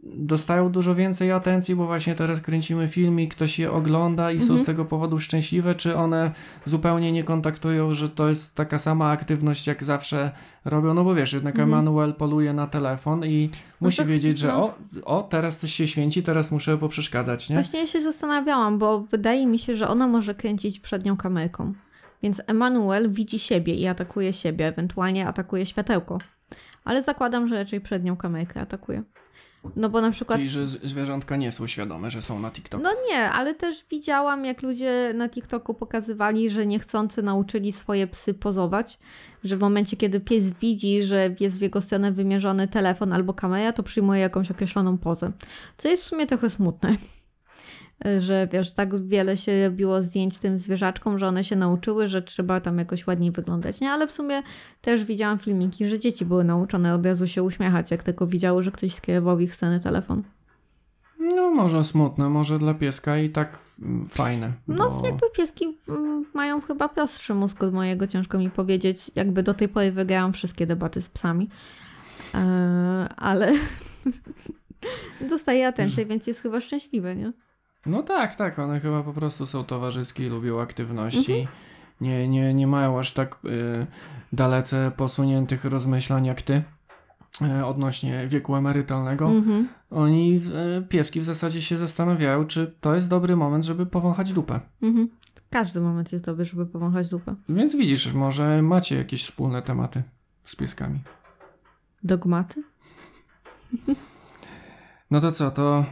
[0.02, 4.44] dostają dużo więcej atencji, bo właśnie teraz kręcimy film i ktoś je ogląda i są
[4.44, 4.60] Mhm.
[4.60, 6.30] z tego powodu szczęśliwe, czy one
[6.64, 10.30] zupełnie nie kontaktują, że to jest taka sama aktywność, jak zawsze
[10.64, 11.68] robią, no bo wiesz, jednak Mhm.
[11.68, 14.64] Emanuel poluje na telefon i musi to- wiedzieć, że no.
[15.04, 17.56] o, o, teraz coś się święci, teraz muszę poprzeszkadzać, nie?
[17.56, 21.72] Właśnie ja się zastanawiałam, bo wydaje mi się, że ona może kręcić przednią kamerką.
[22.22, 26.18] Więc Emanuel widzi siebie i atakuje siebie, ewentualnie atakuje światełko.
[26.84, 29.02] Ale zakładam, że raczej przednią kamerkę atakuje.
[29.76, 32.84] No bo na przykład Czyli, że zwierzątka nie są świadome, że są na TikToku.
[32.84, 38.34] No nie, ale też widziałam, jak ludzie na TikToku pokazywali, że niechcący nauczyli swoje psy
[38.34, 38.98] pozować,
[39.44, 43.72] że w momencie, kiedy pies widzi, że jest w jego stronę wymierzony telefon albo kamera,
[43.72, 45.32] to przyjmuje jakąś określoną pozę.
[45.78, 46.96] Co jest w sumie trochę smutne.
[48.18, 52.60] Że wiesz, tak wiele się robiło zdjęć tym zwierzaczkom, że one się nauczyły, że trzeba
[52.60, 53.90] tam jakoś ładniej wyglądać, nie?
[53.90, 54.42] Ale w sumie
[54.80, 58.70] też widziałam filmiki, że dzieci były nauczone od razu się uśmiechać, jak tylko widziały, że
[58.70, 60.22] ktoś skierował w ich stronę telefon.
[61.18, 63.58] No może smutne, może dla pieska i tak
[64.08, 64.52] fajne.
[64.68, 65.06] No, bo...
[65.06, 69.10] jakby pieski mm, mają chyba prostszy mózg od mojego, ciężko mi powiedzieć.
[69.14, 71.48] Jakby do tej pory wygrałam wszystkie debaty z psami.
[72.34, 73.52] Eee, ale
[75.30, 77.32] Dostaje atencję, więc jest chyba szczęśliwy, nie?
[77.86, 81.48] No tak, tak, one chyba po prostu są towarzyskie i lubią aktywności.
[82.00, 83.86] Nie, nie, nie mają aż tak y,
[84.32, 86.62] dalece posuniętych rozmyślań jak ty
[87.42, 89.28] y, odnośnie wieku emerytalnego.
[89.28, 89.68] Mhm.
[89.90, 90.40] Oni,
[90.78, 94.60] y, pieski w zasadzie się zastanawiają, czy to jest dobry moment, żeby powąchać dupę.
[94.82, 95.08] Mhm.
[95.50, 97.34] Każdy moment jest dobry, żeby powąchać dupę.
[97.48, 100.02] Więc widzisz, może macie jakieś wspólne tematy
[100.44, 101.00] z pieskami.
[102.02, 102.62] Dogmaty?
[105.10, 105.84] No to co, to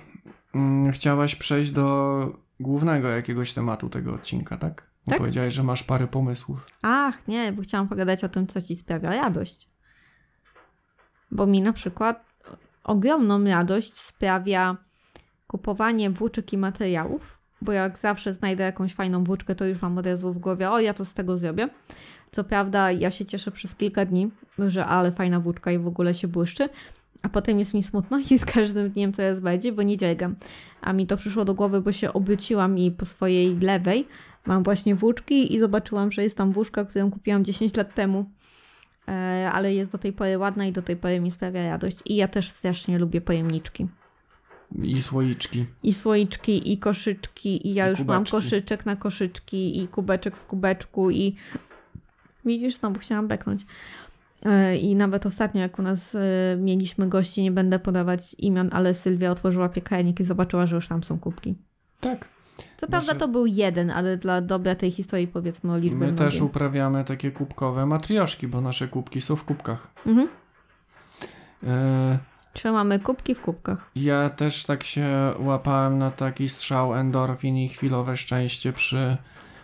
[0.92, 4.86] chciałaś przejść do głównego jakiegoś tematu tego odcinka, tak?
[5.06, 5.18] Bo Tak.
[5.18, 6.66] Powiedziałeś, że masz parę pomysłów.
[6.82, 9.68] Ach, nie, bo chciałam pogadać o tym, co ci sprawia radość.
[11.30, 12.24] Bo mi na przykład
[12.84, 14.76] ogromną radość sprawia
[15.46, 20.06] kupowanie włóczek i materiałów, bo jak zawsze znajdę jakąś fajną włóczkę, to już mam od
[20.06, 21.68] razu w głowie, o ja to z tego zrobię.
[22.32, 26.14] Co prawda ja się cieszę przez kilka dni, że ale fajna włóczka i w ogóle
[26.14, 26.68] się błyszczy,
[27.24, 30.36] a potem jest mi smutno i z każdym dniem coraz bardziej, bo nie dziergam.
[30.80, 34.08] A mi to przyszło do głowy, bo się obróciłam i po swojej lewej
[34.46, 38.30] mam właśnie włóczki i zobaczyłam, że jest tam włóczka, którą kupiłam 10 lat temu.
[39.08, 41.98] E, ale jest do tej pory ładna i do tej pory mi sprawia radość.
[42.06, 43.86] I ja też strasznie lubię pojemniczki.
[44.82, 45.66] I słoiczki.
[45.82, 48.30] I słoiczki, i koszyczki, i ja I już mam kubeczki.
[48.30, 51.36] koszyczek na koszyczki, i kubeczek w kubeczku, i
[52.44, 53.66] widzisz, no bo chciałam beknąć.
[54.44, 56.20] E, I nawet ostatnio, jak u nas e,
[56.58, 61.02] mieliśmy gości, nie będę podawać imion, ale Sylwia otworzyła piekarnik i zobaczyła, że już tam
[61.02, 61.54] są kubki.
[62.00, 62.28] Tak.
[62.76, 66.34] Co prawda to był jeden, ale dla dobra tej historii powiedzmy o liczbie My też
[66.34, 66.42] mnogiej.
[66.42, 69.90] uprawiamy takie kubkowe matrioszki, bo nasze kubki są w kubkach.
[70.06, 70.28] Mhm.
[71.66, 72.18] E,
[72.52, 73.90] Trzymamy kubki w kubkach.
[73.96, 79.16] ja też tak się łapałem na taki strzał endorfin i chwilowe szczęście przy,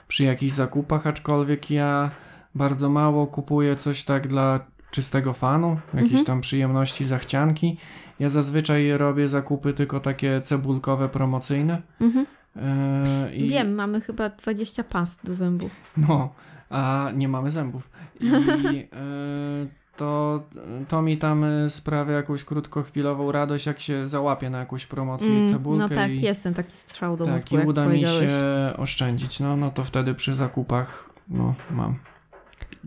[0.09, 2.11] przy jakichś zakupach, aczkolwiek ja
[2.55, 4.61] bardzo mało kupuję coś tak dla
[4.91, 6.25] czystego fanu, jakieś Mhm.
[6.27, 7.77] tam przyjemności, zachcianki.
[8.19, 11.83] Ja zazwyczaj robię zakupy tylko takie cebulkowe, promocyjne.
[12.01, 12.27] Mhm.
[12.57, 15.71] E, i- Wiem, mamy chyba 20 past do zębów.
[15.97, 16.35] No,
[16.71, 17.91] a nie mamy zębów.
[18.21, 18.27] I
[18.93, 19.67] e,
[19.97, 20.43] to,
[20.89, 25.53] to mi tam sprawia jakąś krótkochwilową radość, jak się załapię na jakąś promocję i Mm,
[25.53, 25.95] cebulkę.
[25.95, 28.29] no tak, i, jest ten taki strzał do tak, mózgu, i uda mi się
[28.77, 29.41] oszczędzić.
[29.41, 31.95] No, no to wtedy przy zakupach no, mam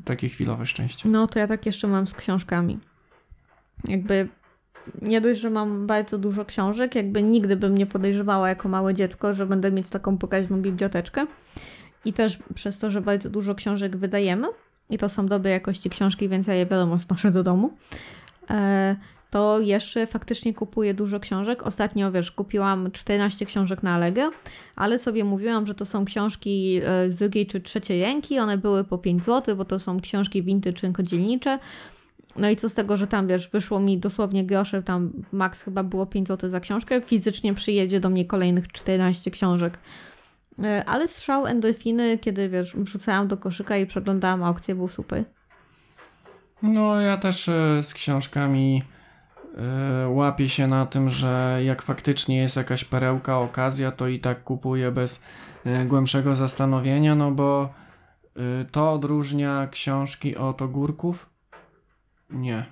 [0.05, 1.09] takie chwilowe szczęście.
[1.09, 2.79] No to ja tak jeszcze mam z książkami.
[3.87, 4.27] Jakby
[5.01, 9.35] nie dość, że mam bardzo dużo książek, jakby nigdy bym nie podejrzewała jako małe dziecko,
[9.35, 11.25] że będę mieć taką pokaźną biblioteczkę.
[12.05, 14.47] I też przez to, że bardzo dużo książek wydajemy
[14.89, 17.77] i to są dobrej jakości książki, więc ja je wiadomo znoszę do domu.
[19.33, 21.63] To jeszcze faktycznie kupuję dużo książek.
[21.63, 24.31] Ostatnio, wiesz, kupiłam 14 książek na Allegro,
[24.75, 28.39] ale sobie mówiłam, że to są książki e, z drugiej czy trzeciej ręki.
[28.39, 31.59] One były po 5 zł, bo to są książki vintage rynkodzielnicze.
[32.35, 35.83] No i co z tego, że tam, wiesz, wyszło mi dosłownie grosze, tam max chyba
[35.83, 39.79] było 5 zł za książkę, fizycznie przyjedzie do mnie kolejnych 14 książek.
[40.63, 45.23] E, Ale strzał endorfiny, kiedy, wiesz, wrzucałam do koszyka i przeglądałam aukcję, był super.
[46.63, 48.83] No, ja też e, z książkami
[49.57, 54.43] e, łapię się na tym, że jak faktycznie jest jakaś perełka, okazja, to i tak
[54.43, 55.25] kupuję bez
[55.65, 57.73] e, głębszego zastanowienia, no bo
[58.35, 61.29] e, to odróżnia książki od ogórków?
[62.29, 62.65] Nie.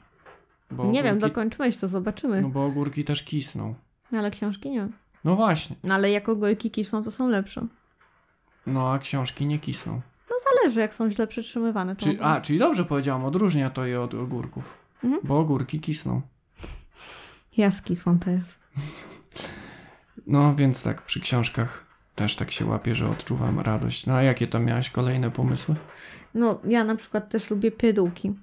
[0.71, 2.41] Bo nie wiem, dokończyłeś to, zobaczymy.
[2.41, 3.75] No bo ogórki też kisną.
[4.11, 4.87] Ale książki nie.
[5.23, 5.75] No właśnie.
[5.83, 7.65] No ale jak ogórki kisną, to są lepsze.
[8.67, 10.01] No a książki nie kisną.
[10.61, 11.95] Zależy, jak są źle przytrzymywane.
[11.95, 14.77] Czy, a, czyli dobrze powiedziałam, odróżnia to je od ogórków.
[15.03, 15.21] Mhm.
[15.23, 16.21] Bo ogórki kisną.
[17.57, 18.59] Ja skisłam teraz.
[20.27, 21.85] No więc tak, przy książkach
[22.15, 24.05] też tak się łapie, że odczuwam radość.
[24.05, 25.75] No a jakie tam miałaś kolejne pomysły?
[26.33, 28.33] No, ja na przykład też lubię pierdółki.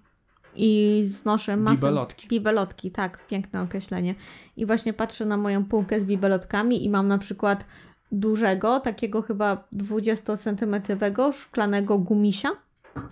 [0.57, 1.77] I znoszę masę...
[1.77, 2.29] Bibelotki.
[2.29, 4.15] Bibelotki, tak, piękne określenie.
[4.57, 7.65] I właśnie patrzę na moją półkę z bibelotkami i mam na przykład
[8.13, 12.51] dużego, takiego chyba 20-centymetrowego szklanego gumisia,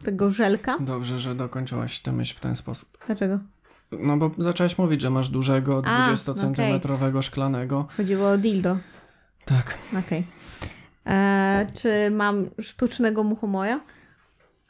[0.04, 0.78] tego żelka.
[0.80, 2.98] Dobrze, że dokończyłaś tę myśl w ten sposób.
[3.06, 3.38] Dlaczego?
[3.92, 7.86] No bo zaczęłaś mówić, że masz dużego, A, 20-centymetrowego szklanego.
[7.96, 8.76] Chodziło o dildo.
[9.44, 9.78] Tak.
[10.06, 10.24] Okej.
[11.06, 13.80] Eee, Czy mam sztucznego muchomoja?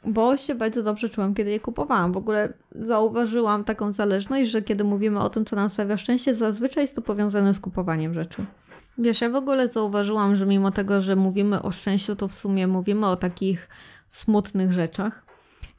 [0.05, 2.13] Bo się bardzo dobrze czułam, kiedy je kupowałam.
[2.13, 6.83] W ogóle zauważyłam taką zależność, że kiedy mówimy o tym, co nam sprawia szczęście, zazwyczaj
[6.83, 8.45] jest to powiązane z kupowaniem rzeczy.
[8.97, 12.67] Wiesz, ja w ogóle zauważyłam, że mimo tego, że mówimy o szczęściu, to w sumie
[12.67, 13.69] mówimy o takich
[14.11, 15.26] smutnych rzeczach.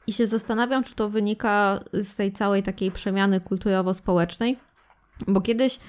[0.09, 4.57] I się zastanawiam, czy to wynika z tej całej takiej przemiany kulturowo-społecznej,
[5.27, 5.79] bo kiedyś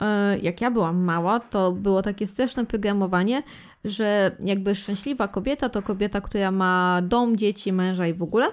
[0.00, 3.42] e, jak ja byłam mała, to było takie straszne programowanie,
[3.84, 8.46] że jakby szczęśliwa kobieta to kobieta, która ma dom, dzieci, męża i w ogóle.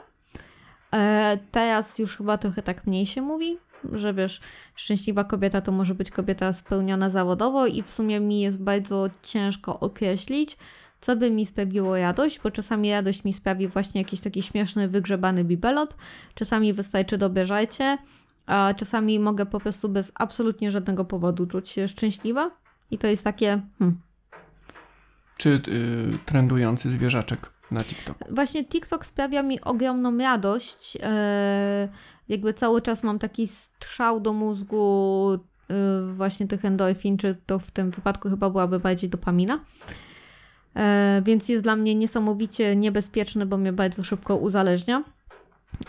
[0.94, 3.58] E, teraz już chyba trochę tak mniej się mówi,
[3.92, 4.42] że wiesz,
[4.76, 9.80] szczęśliwa kobieta to może być kobieta spełniona zawodowo i w sumie mi jest bardzo ciężko
[9.80, 10.58] określić,
[11.02, 15.44] co by mi sprawiło radość, bo czasami radość mi sprawi właśnie jakiś taki śmieszny, wygrzebany
[15.44, 15.98] bibelot,
[16.36, 17.98] czasami wystarczy dobre żarcie,
[18.46, 22.52] a czasami mogę po prostu bez absolutnie żadnego powodu czuć się szczęśliwa
[22.92, 24.00] i to jest takie, hmm.
[25.38, 28.36] Czy y, trendujący zwierzaczek na TikToku?
[28.36, 30.98] Właśnie TikTok sprawia mi ogromną radość.
[31.04, 31.90] E,
[32.30, 35.40] jakby cały czas mam taki strzał do mózgu
[35.70, 39.60] e, właśnie tych endorfin, czy to w tym wypadku chyba byłaby bardziej dopamina.
[40.76, 45.04] E, więc jest dla mnie niesamowicie niebezpieczny, bo mnie bardzo szybko uzależnia.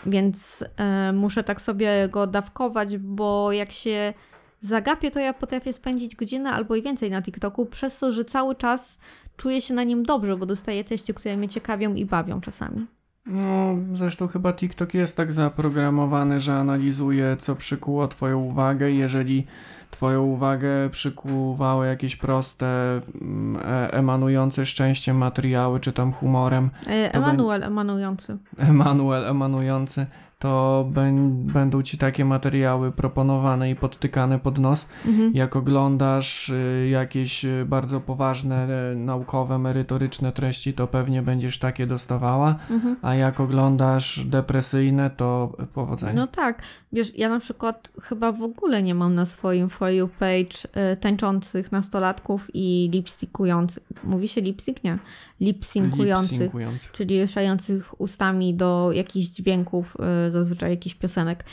[0.05, 4.13] Więc e, muszę tak sobie go dawkować, bo jak się
[4.61, 8.55] zagapię, to ja potrafię spędzić godzinę albo i więcej na TikToku, przez to, że cały
[8.55, 8.97] czas
[9.37, 12.85] czuję się na nim dobrze, bo dostaję treści, które mnie ciekawią i bawią czasami.
[13.27, 18.91] No, zresztą chyba TikTok jest tak zaprogramowany, że analizuje, co przykuło Twoją uwagę.
[18.91, 19.45] Jeżeli
[19.91, 27.63] Twoją uwagę przykuwały jakieś proste, mm, e- emanujące szczęściem materiały, czy tam humorem, E, Emanuel
[27.63, 28.37] emanujący.
[28.57, 30.05] Emanuel emanujący,
[30.39, 34.89] to bę- będą Ci takie materiały proponowane i podtykane pod nos.
[35.05, 35.31] Mhm.
[35.33, 41.87] Jak oglądasz y, jakieś y, bardzo poważne, e, naukowe, merytoryczne treści, to pewnie będziesz takie
[41.87, 42.95] dostawała, Mhm.
[43.01, 46.13] a jak oglądasz depresyjne, to powodzenia.
[46.13, 46.61] No tak.
[46.93, 50.97] Wiesz, ja na przykład chyba w ogóle nie mam na swoim For You page y,
[50.97, 53.83] tańczących nastolatków i lipstickujących.
[54.03, 54.83] Mówi się lipstick?
[54.83, 54.97] Nie.
[55.39, 56.39] Lipsynkujących.
[56.39, 56.91] Lip-synkujący.
[56.93, 61.45] czyli ruszających ustami do jakichś dźwięków, y, zazwyczaj jakichś piosenek.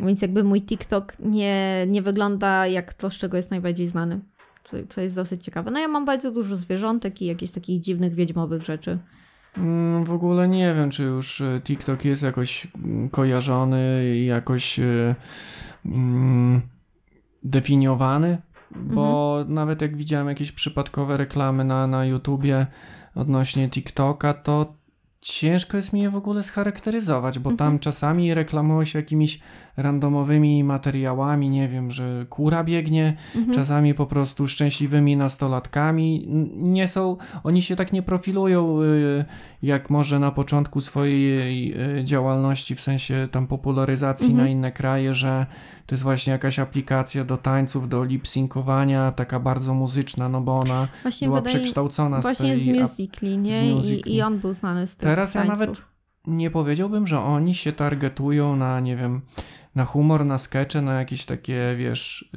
[0.00, 4.20] Więc jakby mój TikTok nie, nie wygląda jak to, z czego jest najbardziej znany.
[4.64, 5.70] Co, co jest dosyć ciekawe.
[5.70, 8.98] No ja mam bardzo dużo zwierzątek i jakichś takich dziwnych, wiedźmowych rzeczy.
[9.58, 14.78] Mm, W ogóle nie wiem, czy już y, TikTok jest jakoś mm, kojarzony i jakoś
[14.78, 15.14] y,
[15.86, 16.62] mm,
[17.42, 18.38] definiowany,
[18.76, 22.66] bo nawet jak widziałem jakieś przypadkowe reklamy na, na YouTubie
[23.16, 24.74] odnośnie TikToka, to
[25.20, 29.40] ciężko jest mi je w ogóle scharakteryzować, bo tam czasami reklamują się jakimiś
[29.76, 33.54] randomowymi materiałami, nie wiem, że kura biegnie, Mhm.
[33.54, 36.26] czasami po prostu szczęśliwymi nastolatkami.
[36.56, 39.24] Nie są, oni się tak nie profilują y,
[39.62, 44.44] jak może na początku swojej y, działalności, w sensie tam popularyzacji Mhm.
[44.44, 45.46] na inne kraje, że
[45.86, 50.88] to jest właśnie jakaś aplikacja do tańców, do lip-syncowania, taka bardzo muzyczna, no bo ona
[51.02, 52.68] Właśnie była wydaje przekształcona Właśnie z tej...
[53.36, 53.82] nie?
[53.82, 53.90] z.
[53.90, 55.58] I, I on był znany z tych Teraz ja tańców.
[55.58, 55.82] nawet
[56.26, 59.20] nie powiedziałbym, że oni się targetują na, nie wiem,
[59.76, 62.30] na humor, na skecze, na jakieś takie, wiesz,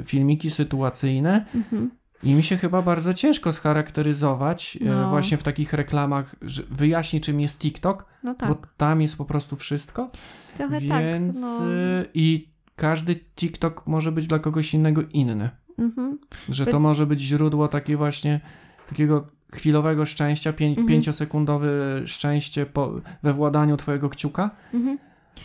[0.00, 1.46] y, filmiki sytuacyjne.
[1.54, 1.90] Mhm.
[2.22, 5.10] I mi się chyba bardzo ciężko scharakteryzować e, No.
[5.10, 9.24] właśnie w takich reklamach, że wyjaśni czym jest TikTok, No tak, bo tam jest po
[9.24, 10.10] prostu wszystko.
[10.56, 11.60] trochę Więc tak.
[11.60, 11.66] No.
[11.66, 15.50] y, i każdy TikTok może być dla kogoś innego inny.
[15.78, 16.18] Mhm.
[16.48, 18.40] Że to może być źródło takie właśnie
[18.88, 20.86] takiego chwilowego szczęścia, pię- Mhm.
[20.86, 21.68] pięciosekundowe
[22.06, 24.50] szczęście po, we władaniu twojego kciuka.
[24.74, 24.98] Mhm.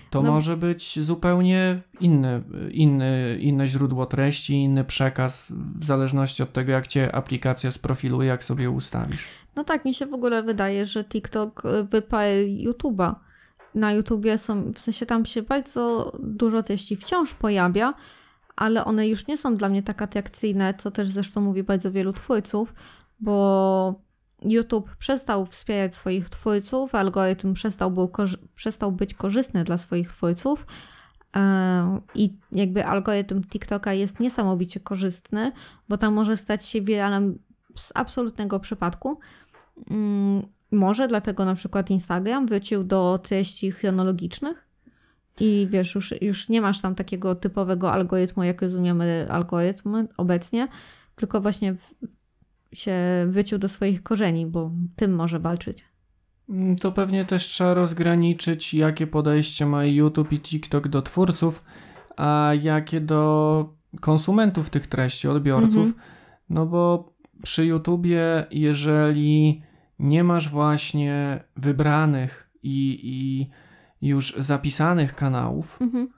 [0.10, 0.32] To No.
[0.32, 6.88] może być zupełnie inny, inny, inne źródło treści, inny przekaz, w zależności od tego, jak
[6.88, 9.28] cię aplikacja sprofiluje, jak sobie ustawisz.
[9.56, 13.16] No tak, mi się w ogóle wydaje, że TikTok wyparł YouTube'a.
[13.76, 17.94] Na YouTubie są, w sensie tam się bardzo dużo treści wciąż pojawia,
[18.56, 22.14] ale one już nie są dla mnie tak atrakcyjne, co też zresztą mówi bardzo wielu
[22.14, 22.74] twórców,
[23.20, 24.02] bo
[24.42, 28.12] YouTube przestał wspierać swoich twórców, algorytm przestał, był
[28.56, 30.66] przestał być korzystny dla swoich twórców.
[31.36, 35.52] e, I jakby algorytm TikToka jest niesamowicie korzystny,
[35.89, 37.39] bo tam może stać się wiralem
[37.76, 39.20] z absolutnego przypadku.
[39.89, 44.68] Mm, Może dlatego na przykład Instagram wrócił do treści chronologicznych
[45.39, 50.68] i wiesz, już, już nie masz tam takiego typowego algorytmu, jak rozumiemy algorytm obecnie,
[51.16, 51.76] tylko właśnie
[52.74, 52.95] się
[53.28, 55.84] wrócił do swoich korzeni, bo tym może walczyć.
[56.49, 61.63] Mm, To pewnie też trzeba rozgraniczyć, jakie podejście ma YouTube i TikTok do twórców,
[62.17, 65.86] a jakie do konsumentów tych treści, odbiorców.
[65.88, 65.93] Mhm.
[66.49, 67.13] No bo
[67.43, 69.61] przy YouTubie, jeżeli
[69.99, 76.09] nie masz właśnie wybranych i, i już zapisanych kanałów, Mhm.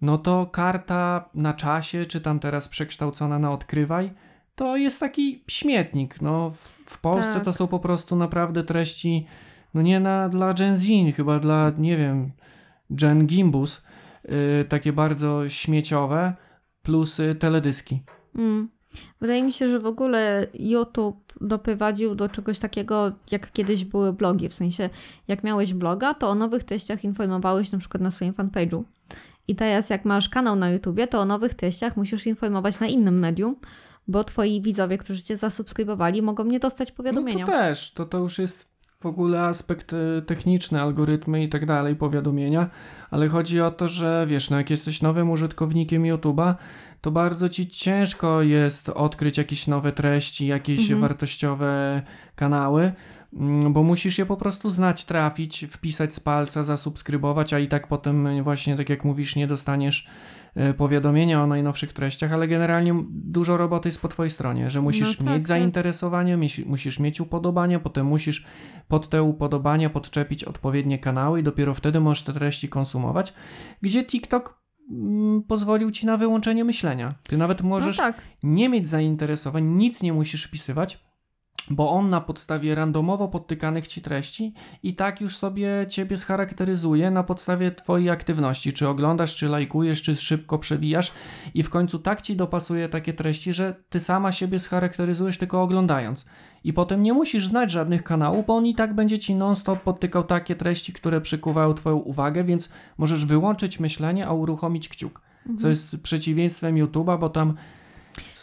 [0.00, 4.10] no to karta na czasie, czy tam teraz przekształcona na odkrywaj,
[4.56, 6.20] to jest taki śmietnik.
[6.20, 6.50] No,
[6.86, 7.44] w, Polsce Tak.
[7.44, 9.26] to są po prostu naprawdę treści,
[9.74, 10.86] no nie na, dla Gen Z,
[11.16, 12.30] chyba dla, nie wiem,
[12.90, 13.86] Gen Gimbus,
[14.24, 16.34] yy, takie bardzo śmieciowe,
[16.82, 18.02] plus y, teledyski.
[18.34, 18.68] Mm.
[19.20, 24.48] Wydaje mi się, że w ogóle YouTube doprowadził do czegoś takiego, jak kiedyś były blogi.
[24.48, 24.90] W sensie,
[25.28, 28.82] jak miałeś bloga, to o nowych treściach informowałeś na przykład na swoim fanpage'u.
[29.48, 33.18] I teraz jak masz kanał na YouTubie, to o nowych treściach musisz informować na innym
[33.18, 33.56] medium,
[34.08, 37.40] bo twoi widzowie, którzy cię zasubskrybowali, mogą nie dostać powiadomienia.
[37.40, 41.66] No to też, to, to już jest w ogóle aspekt e, techniczny, algorytmy i tak
[41.66, 42.70] dalej, powiadomienia,
[43.10, 46.54] ale chodzi o to, że wiesz, no jak jesteś nowym użytkownikiem YouTube'a,
[47.00, 51.00] to bardzo ci ciężko jest odkryć jakieś nowe treści, jakieś Mhm.
[51.00, 52.02] wartościowe
[52.36, 52.92] kanały,
[53.32, 57.88] mm, bo musisz je po prostu znać, trafić, wpisać z palca, zasubskrybować, a i tak
[57.88, 60.08] potem właśnie, tak jak mówisz, nie dostaniesz
[60.76, 65.26] powiadomienia o najnowszych treściach, ale generalnie dużo roboty jest po twojej stronie, że musisz tak,
[65.26, 65.44] mieć tak.
[65.44, 68.46] zainteresowanie, musisz mieć upodobania, potem musisz
[68.88, 73.34] pod te upodobania podczepić odpowiednie kanały i dopiero wtedy możesz te treści konsumować,
[73.82, 77.14] gdzie TikTok mm, pozwolił ci na wyłączenie myślenia.
[77.22, 78.22] Ty nawet możesz no tak.
[78.42, 81.06] nie mieć zainteresowań, nic nie musisz wpisywać,
[81.70, 87.22] bo on na podstawie randomowo podtykanych ci treści i tak już sobie ciebie scharakteryzuje na
[87.22, 91.12] podstawie twojej aktywności, czy oglądasz, czy lajkujesz, czy szybko przewijasz
[91.54, 96.26] i w końcu tak ci dopasuje takie treści, że ty sama siebie scharakteryzujesz tylko oglądając.
[96.64, 100.24] I potem nie musisz znać żadnych kanałów, bo on i tak będzie ci non-stop podtykał
[100.24, 105.20] takie treści, które przykuwają twoją uwagę, więc możesz wyłączyć myślenie, a uruchomić kciuk.
[105.58, 107.54] Co jest przeciwieństwem YouTube'a, bo tam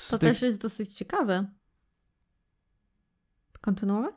[0.10, 1.46] To tych- też jest dosyć ciekawe.
[3.64, 4.14] Kontynuować?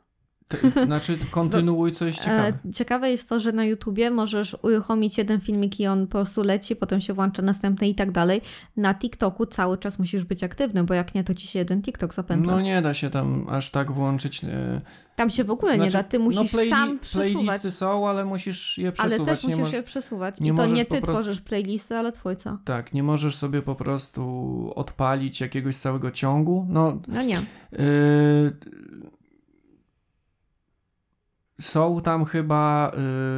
[0.85, 2.53] Znaczy, kontynuuj coś ciekawe.
[2.69, 6.43] E, ciekawe jest to, że na YouTubie możesz uruchomić jeden filmik i on po prostu
[6.43, 8.41] leci, potem się włącza następny i tak dalej.
[8.77, 12.13] Na TikToku cały czas musisz być aktywny, bo jak nie, to ci się jeden TikTok
[12.13, 12.51] zapętla.
[12.53, 14.43] No nie da się tam aż tak włączyć.
[14.43, 14.81] e,
[15.15, 17.33] Tam się w ogóle nie znaczy, da, ty musisz no playli- sam przesuwać.
[17.33, 19.39] Playlisty są, ale musisz je Ale przesuwać.
[19.39, 20.39] też nie musisz je przesuwać.
[20.39, 22.59] nie I to nie ty prostu- tworzysz playlisty, ale twórca.
[22.65, 24.23] Tak, nie możesz sobie po prostu
[24.75, 26.65] odpalić jakiegoś całego ciągu.
[26.69, 27.35] No, No nie.
[27.71, 28.57] Yy,
[31.61, 32.91] są tam chyba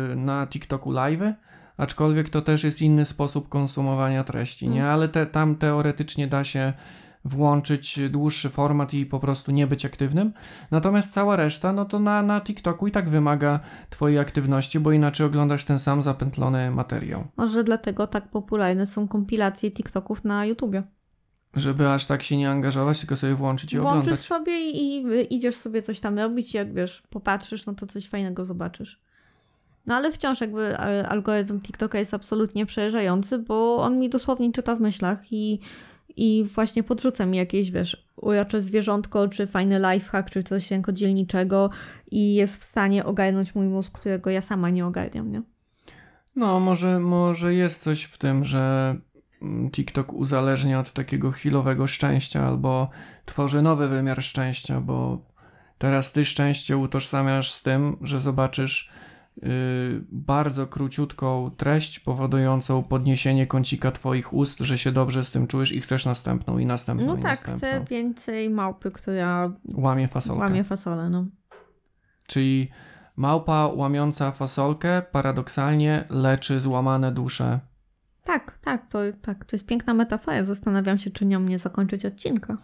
[0.09, 1.33] yy, na TikToku live'y,
[1.77, 4.81] aczkolwiek to też jest inny sposób konsumowania treści, nie?
[4.81, 4.93] Mm.
[4.93, 6.73] Ale te, tam teoretycznie da się
[7.25, 10.33] włączyć dłuższy format i po prostu nie być aktywnym.
[10.71, 13.59] Natomiast cała reszta, no to na, na TikToku i tak wymaga
[13.89, 17.27] twojej aktywności, bo inaczej oglądasz ten sam zapętlony materiał.
[17.37, 20.83] Może dlatego tak popularne są kompilacje TikToków na YouTubie.
[21.55, 24.19] Żeby aż tak się nie angażować, tylko sobie włączyć i Włączysz oglądać.
[24.19, 28.99] sobie i idziesz sobie coś tam robić, jak wiesz, popatrzysz, no to coś fajnego zobaczysz.
[29.85, 34.75] No ale wciąż jakby e, algorytm TikToka jest absolutnie przerażający, bo on mi dosłownie czyta
[34.75, 35.59] w myślach i,
[36.15, 41.69] i właśnie podrzuca mi jakieś, wiesz, urocze zwierzątko, czy fajny lifehack, czy coś rękodzielniczego
[42.11, 45.41] i jest w stanie ogarnąć mój mózg, którego ja sama nie ogarniam, nie?
[46.35, 48.95] No, może, może jest coś w tym, że
[49.71, 52.89] TikTok uzależnia od takiego chwilowego szczęścia albo
[53.25, 55.21] tworzy nowy wymiar szczęścia, bo
[55.77, 58.91] teraz ty szczęście utożsamiasz z tym, że zobaczysz
[59.37, 59.49] yy,
[60.11, 65.81] bardzo króciutką treść powodującą podniesienie kącika twoich ust, że się dobrze z tym czujesz i
[65.81, 67.57] chcesz następną i następną No i tak, następną.
[67.67, 70.41] chcę więcej małpy, która Łamie fasolkę.
[70.43, 71.25] łamie fasolę, no.
[72.27, 72.69] Czyli
[73.15, 77.59] małpa łamiąca fasolkę paradoksalnie leczy złamane dusze
[78.29, 80.43] Tak, tak, to, tak, to jest piękna metafora.
[80.45, 82.57] Zastanawiam się, czy nią nie zakończyć odcinka.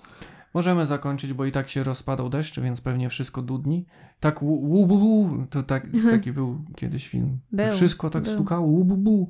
[0.54, 3.86] Możemy zakończyć, bo i tak się rozpadał deszcz, więc pewnie wszystko dudni.
[4.20, 7.40] Tak wu, wu, bu, bu, to tak, taki był kiedyś film.
[7.52, 8.34] Był, wszystko tak był.
[8.34, 9.30] stukało, wu, bu, bu.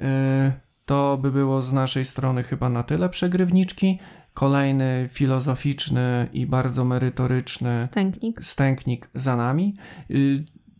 [0.00, 0.52] E,
[0.86, 3.98] To by było z naszej strony chyba na tyle przegrywniczki.
[4.34, 8.44] Kolejny filozoficzny i bardzo merytoryczny Stęknik.
[8.44, 9.76] stęknik za nami.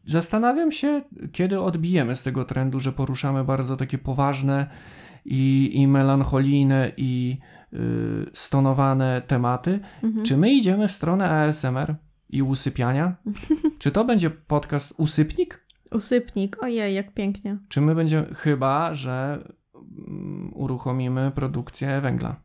[0.06, 1.02] Zastanawiam się,
[1.32, 4.66] kiedy odbijemy z tego trendu, że poruszamy bardzo takie poważne
[5.24, 7.38] i, i melancholijne i
[7.72, 7.76] y,
[8.32, 9.80] stonowane tematy.
[10.02, 10.24] Mhm.
[10.24, 11.94] Czy my idziemy w stronę ASMR
[12.30, 13.16] i usypiania?
[13.78, 15.64] Czy to będzie podcast Usypnik?
[15.90, 16.62] Usypnik.
[16.62, 17.58] Ojej, jak pięknie.
[17.68, 19.44] Czy my będziemy, chyba że
[20.08, 22.40] mm, uruchomimy produkcję węgla?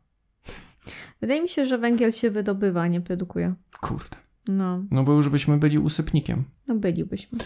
[1.20, 3.54] Wydaje mi się, że węgiel się wydobywa, nie produkuje.
[3.80, 4.16] Kurde.
[4.50, 6.44] No, No bo już byśmy byli usypnikiem.
[6.68, 7.38] no bylibyśmy.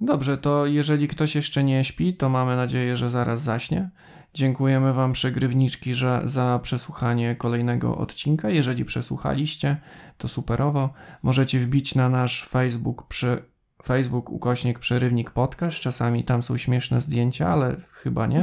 [0.00, 3.90] Dobrze, to jeżeli ktoś jeszcze nie śpi, to mamy nadzieję, że zaraz zaśnie.
[4.34, 8.50] Dziękujemy Wam, przegrywniczki, że, za przesłuchanie kolejnego odcinka.
[8.50, 9.76] Jeżeli przesłuchaliście,
[10.18, 10.92] to superowo.
[11.22, 13.42] Możecie wbić na nasz Facebook, przy,
[13.84, 15.76] Facebook ukośnik Przerywnik Podcast.
[15.76, 18.40] Czasami tam są śmieszne zdjęcia, ale chyba nie.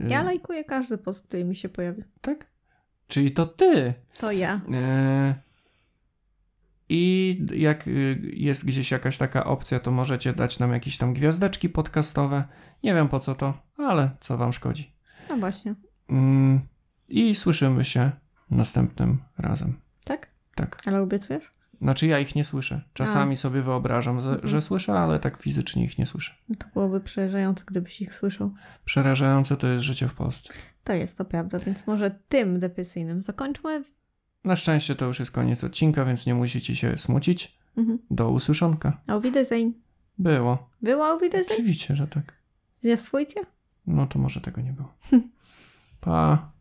[0.00, 2.02] Y, Ja lajkuję każdy post, który mi się pojawi.
[2.20, 2.46] Tak?
[3.08, 3.94] Czyli to Ty.
[4.18, 4.60] To ja.
[4.72, 5.34] E,
[6.88, 11.68] I jak y, jest gdzieś jakaś taka opcja, to możecie dać nam jakieś tam gwiazdeczki
[11.68, 12.44] podcastowe.
[12.82, 14.92] Nie wiem po co to, ale co wam szkodzi.
[15.30, 15.74] No właśnie.
[16.10, 16.60] Mm,
[17.08, 18.10] I słyszymy się
[18.50, 19.80] następnym razem.
[20.04, 20.26] Tak?
[20.54, 20.82] Tak.
[20.86, 21.56] Ale obiecujesz?
[21.82, 22.80] Znaczy ja ich nie słyszę.
[22.92, 24.62] Czasami sobie wyobrażam, że, Mhm.
[24.62, 26.34] słyszę, ale tak fizycznie ich nie słyszę.
[26.48, 28.52] No To byłoby przerażające, gdybyś ich słyszał.
[28.84, 30.52] Przerażające to jest życie w Polsce.
[30.84, 33.84] To jest to prawda, więc może tym depresyjnym zakończmy.
[34.46, 37.58] Na szczęście to już jest koniec odcinka, więc nie musicie się smucić.
[37.76, 37.98] Mhm.
[38.10, 39.00] Do usłyszonka.
[39.06, 39.72] Auf Wiedersehen.
[40.18, 40.70] Było.
[40.82, 41.54] Było Auf Wiedersehen?
[41.60, 42.32] Oczywiście, że tak.
[42.78, 43.40] Zjastwujcie?
[43.86, 44.94] No to może tego nie było.
[46.00, 46.52] Pa.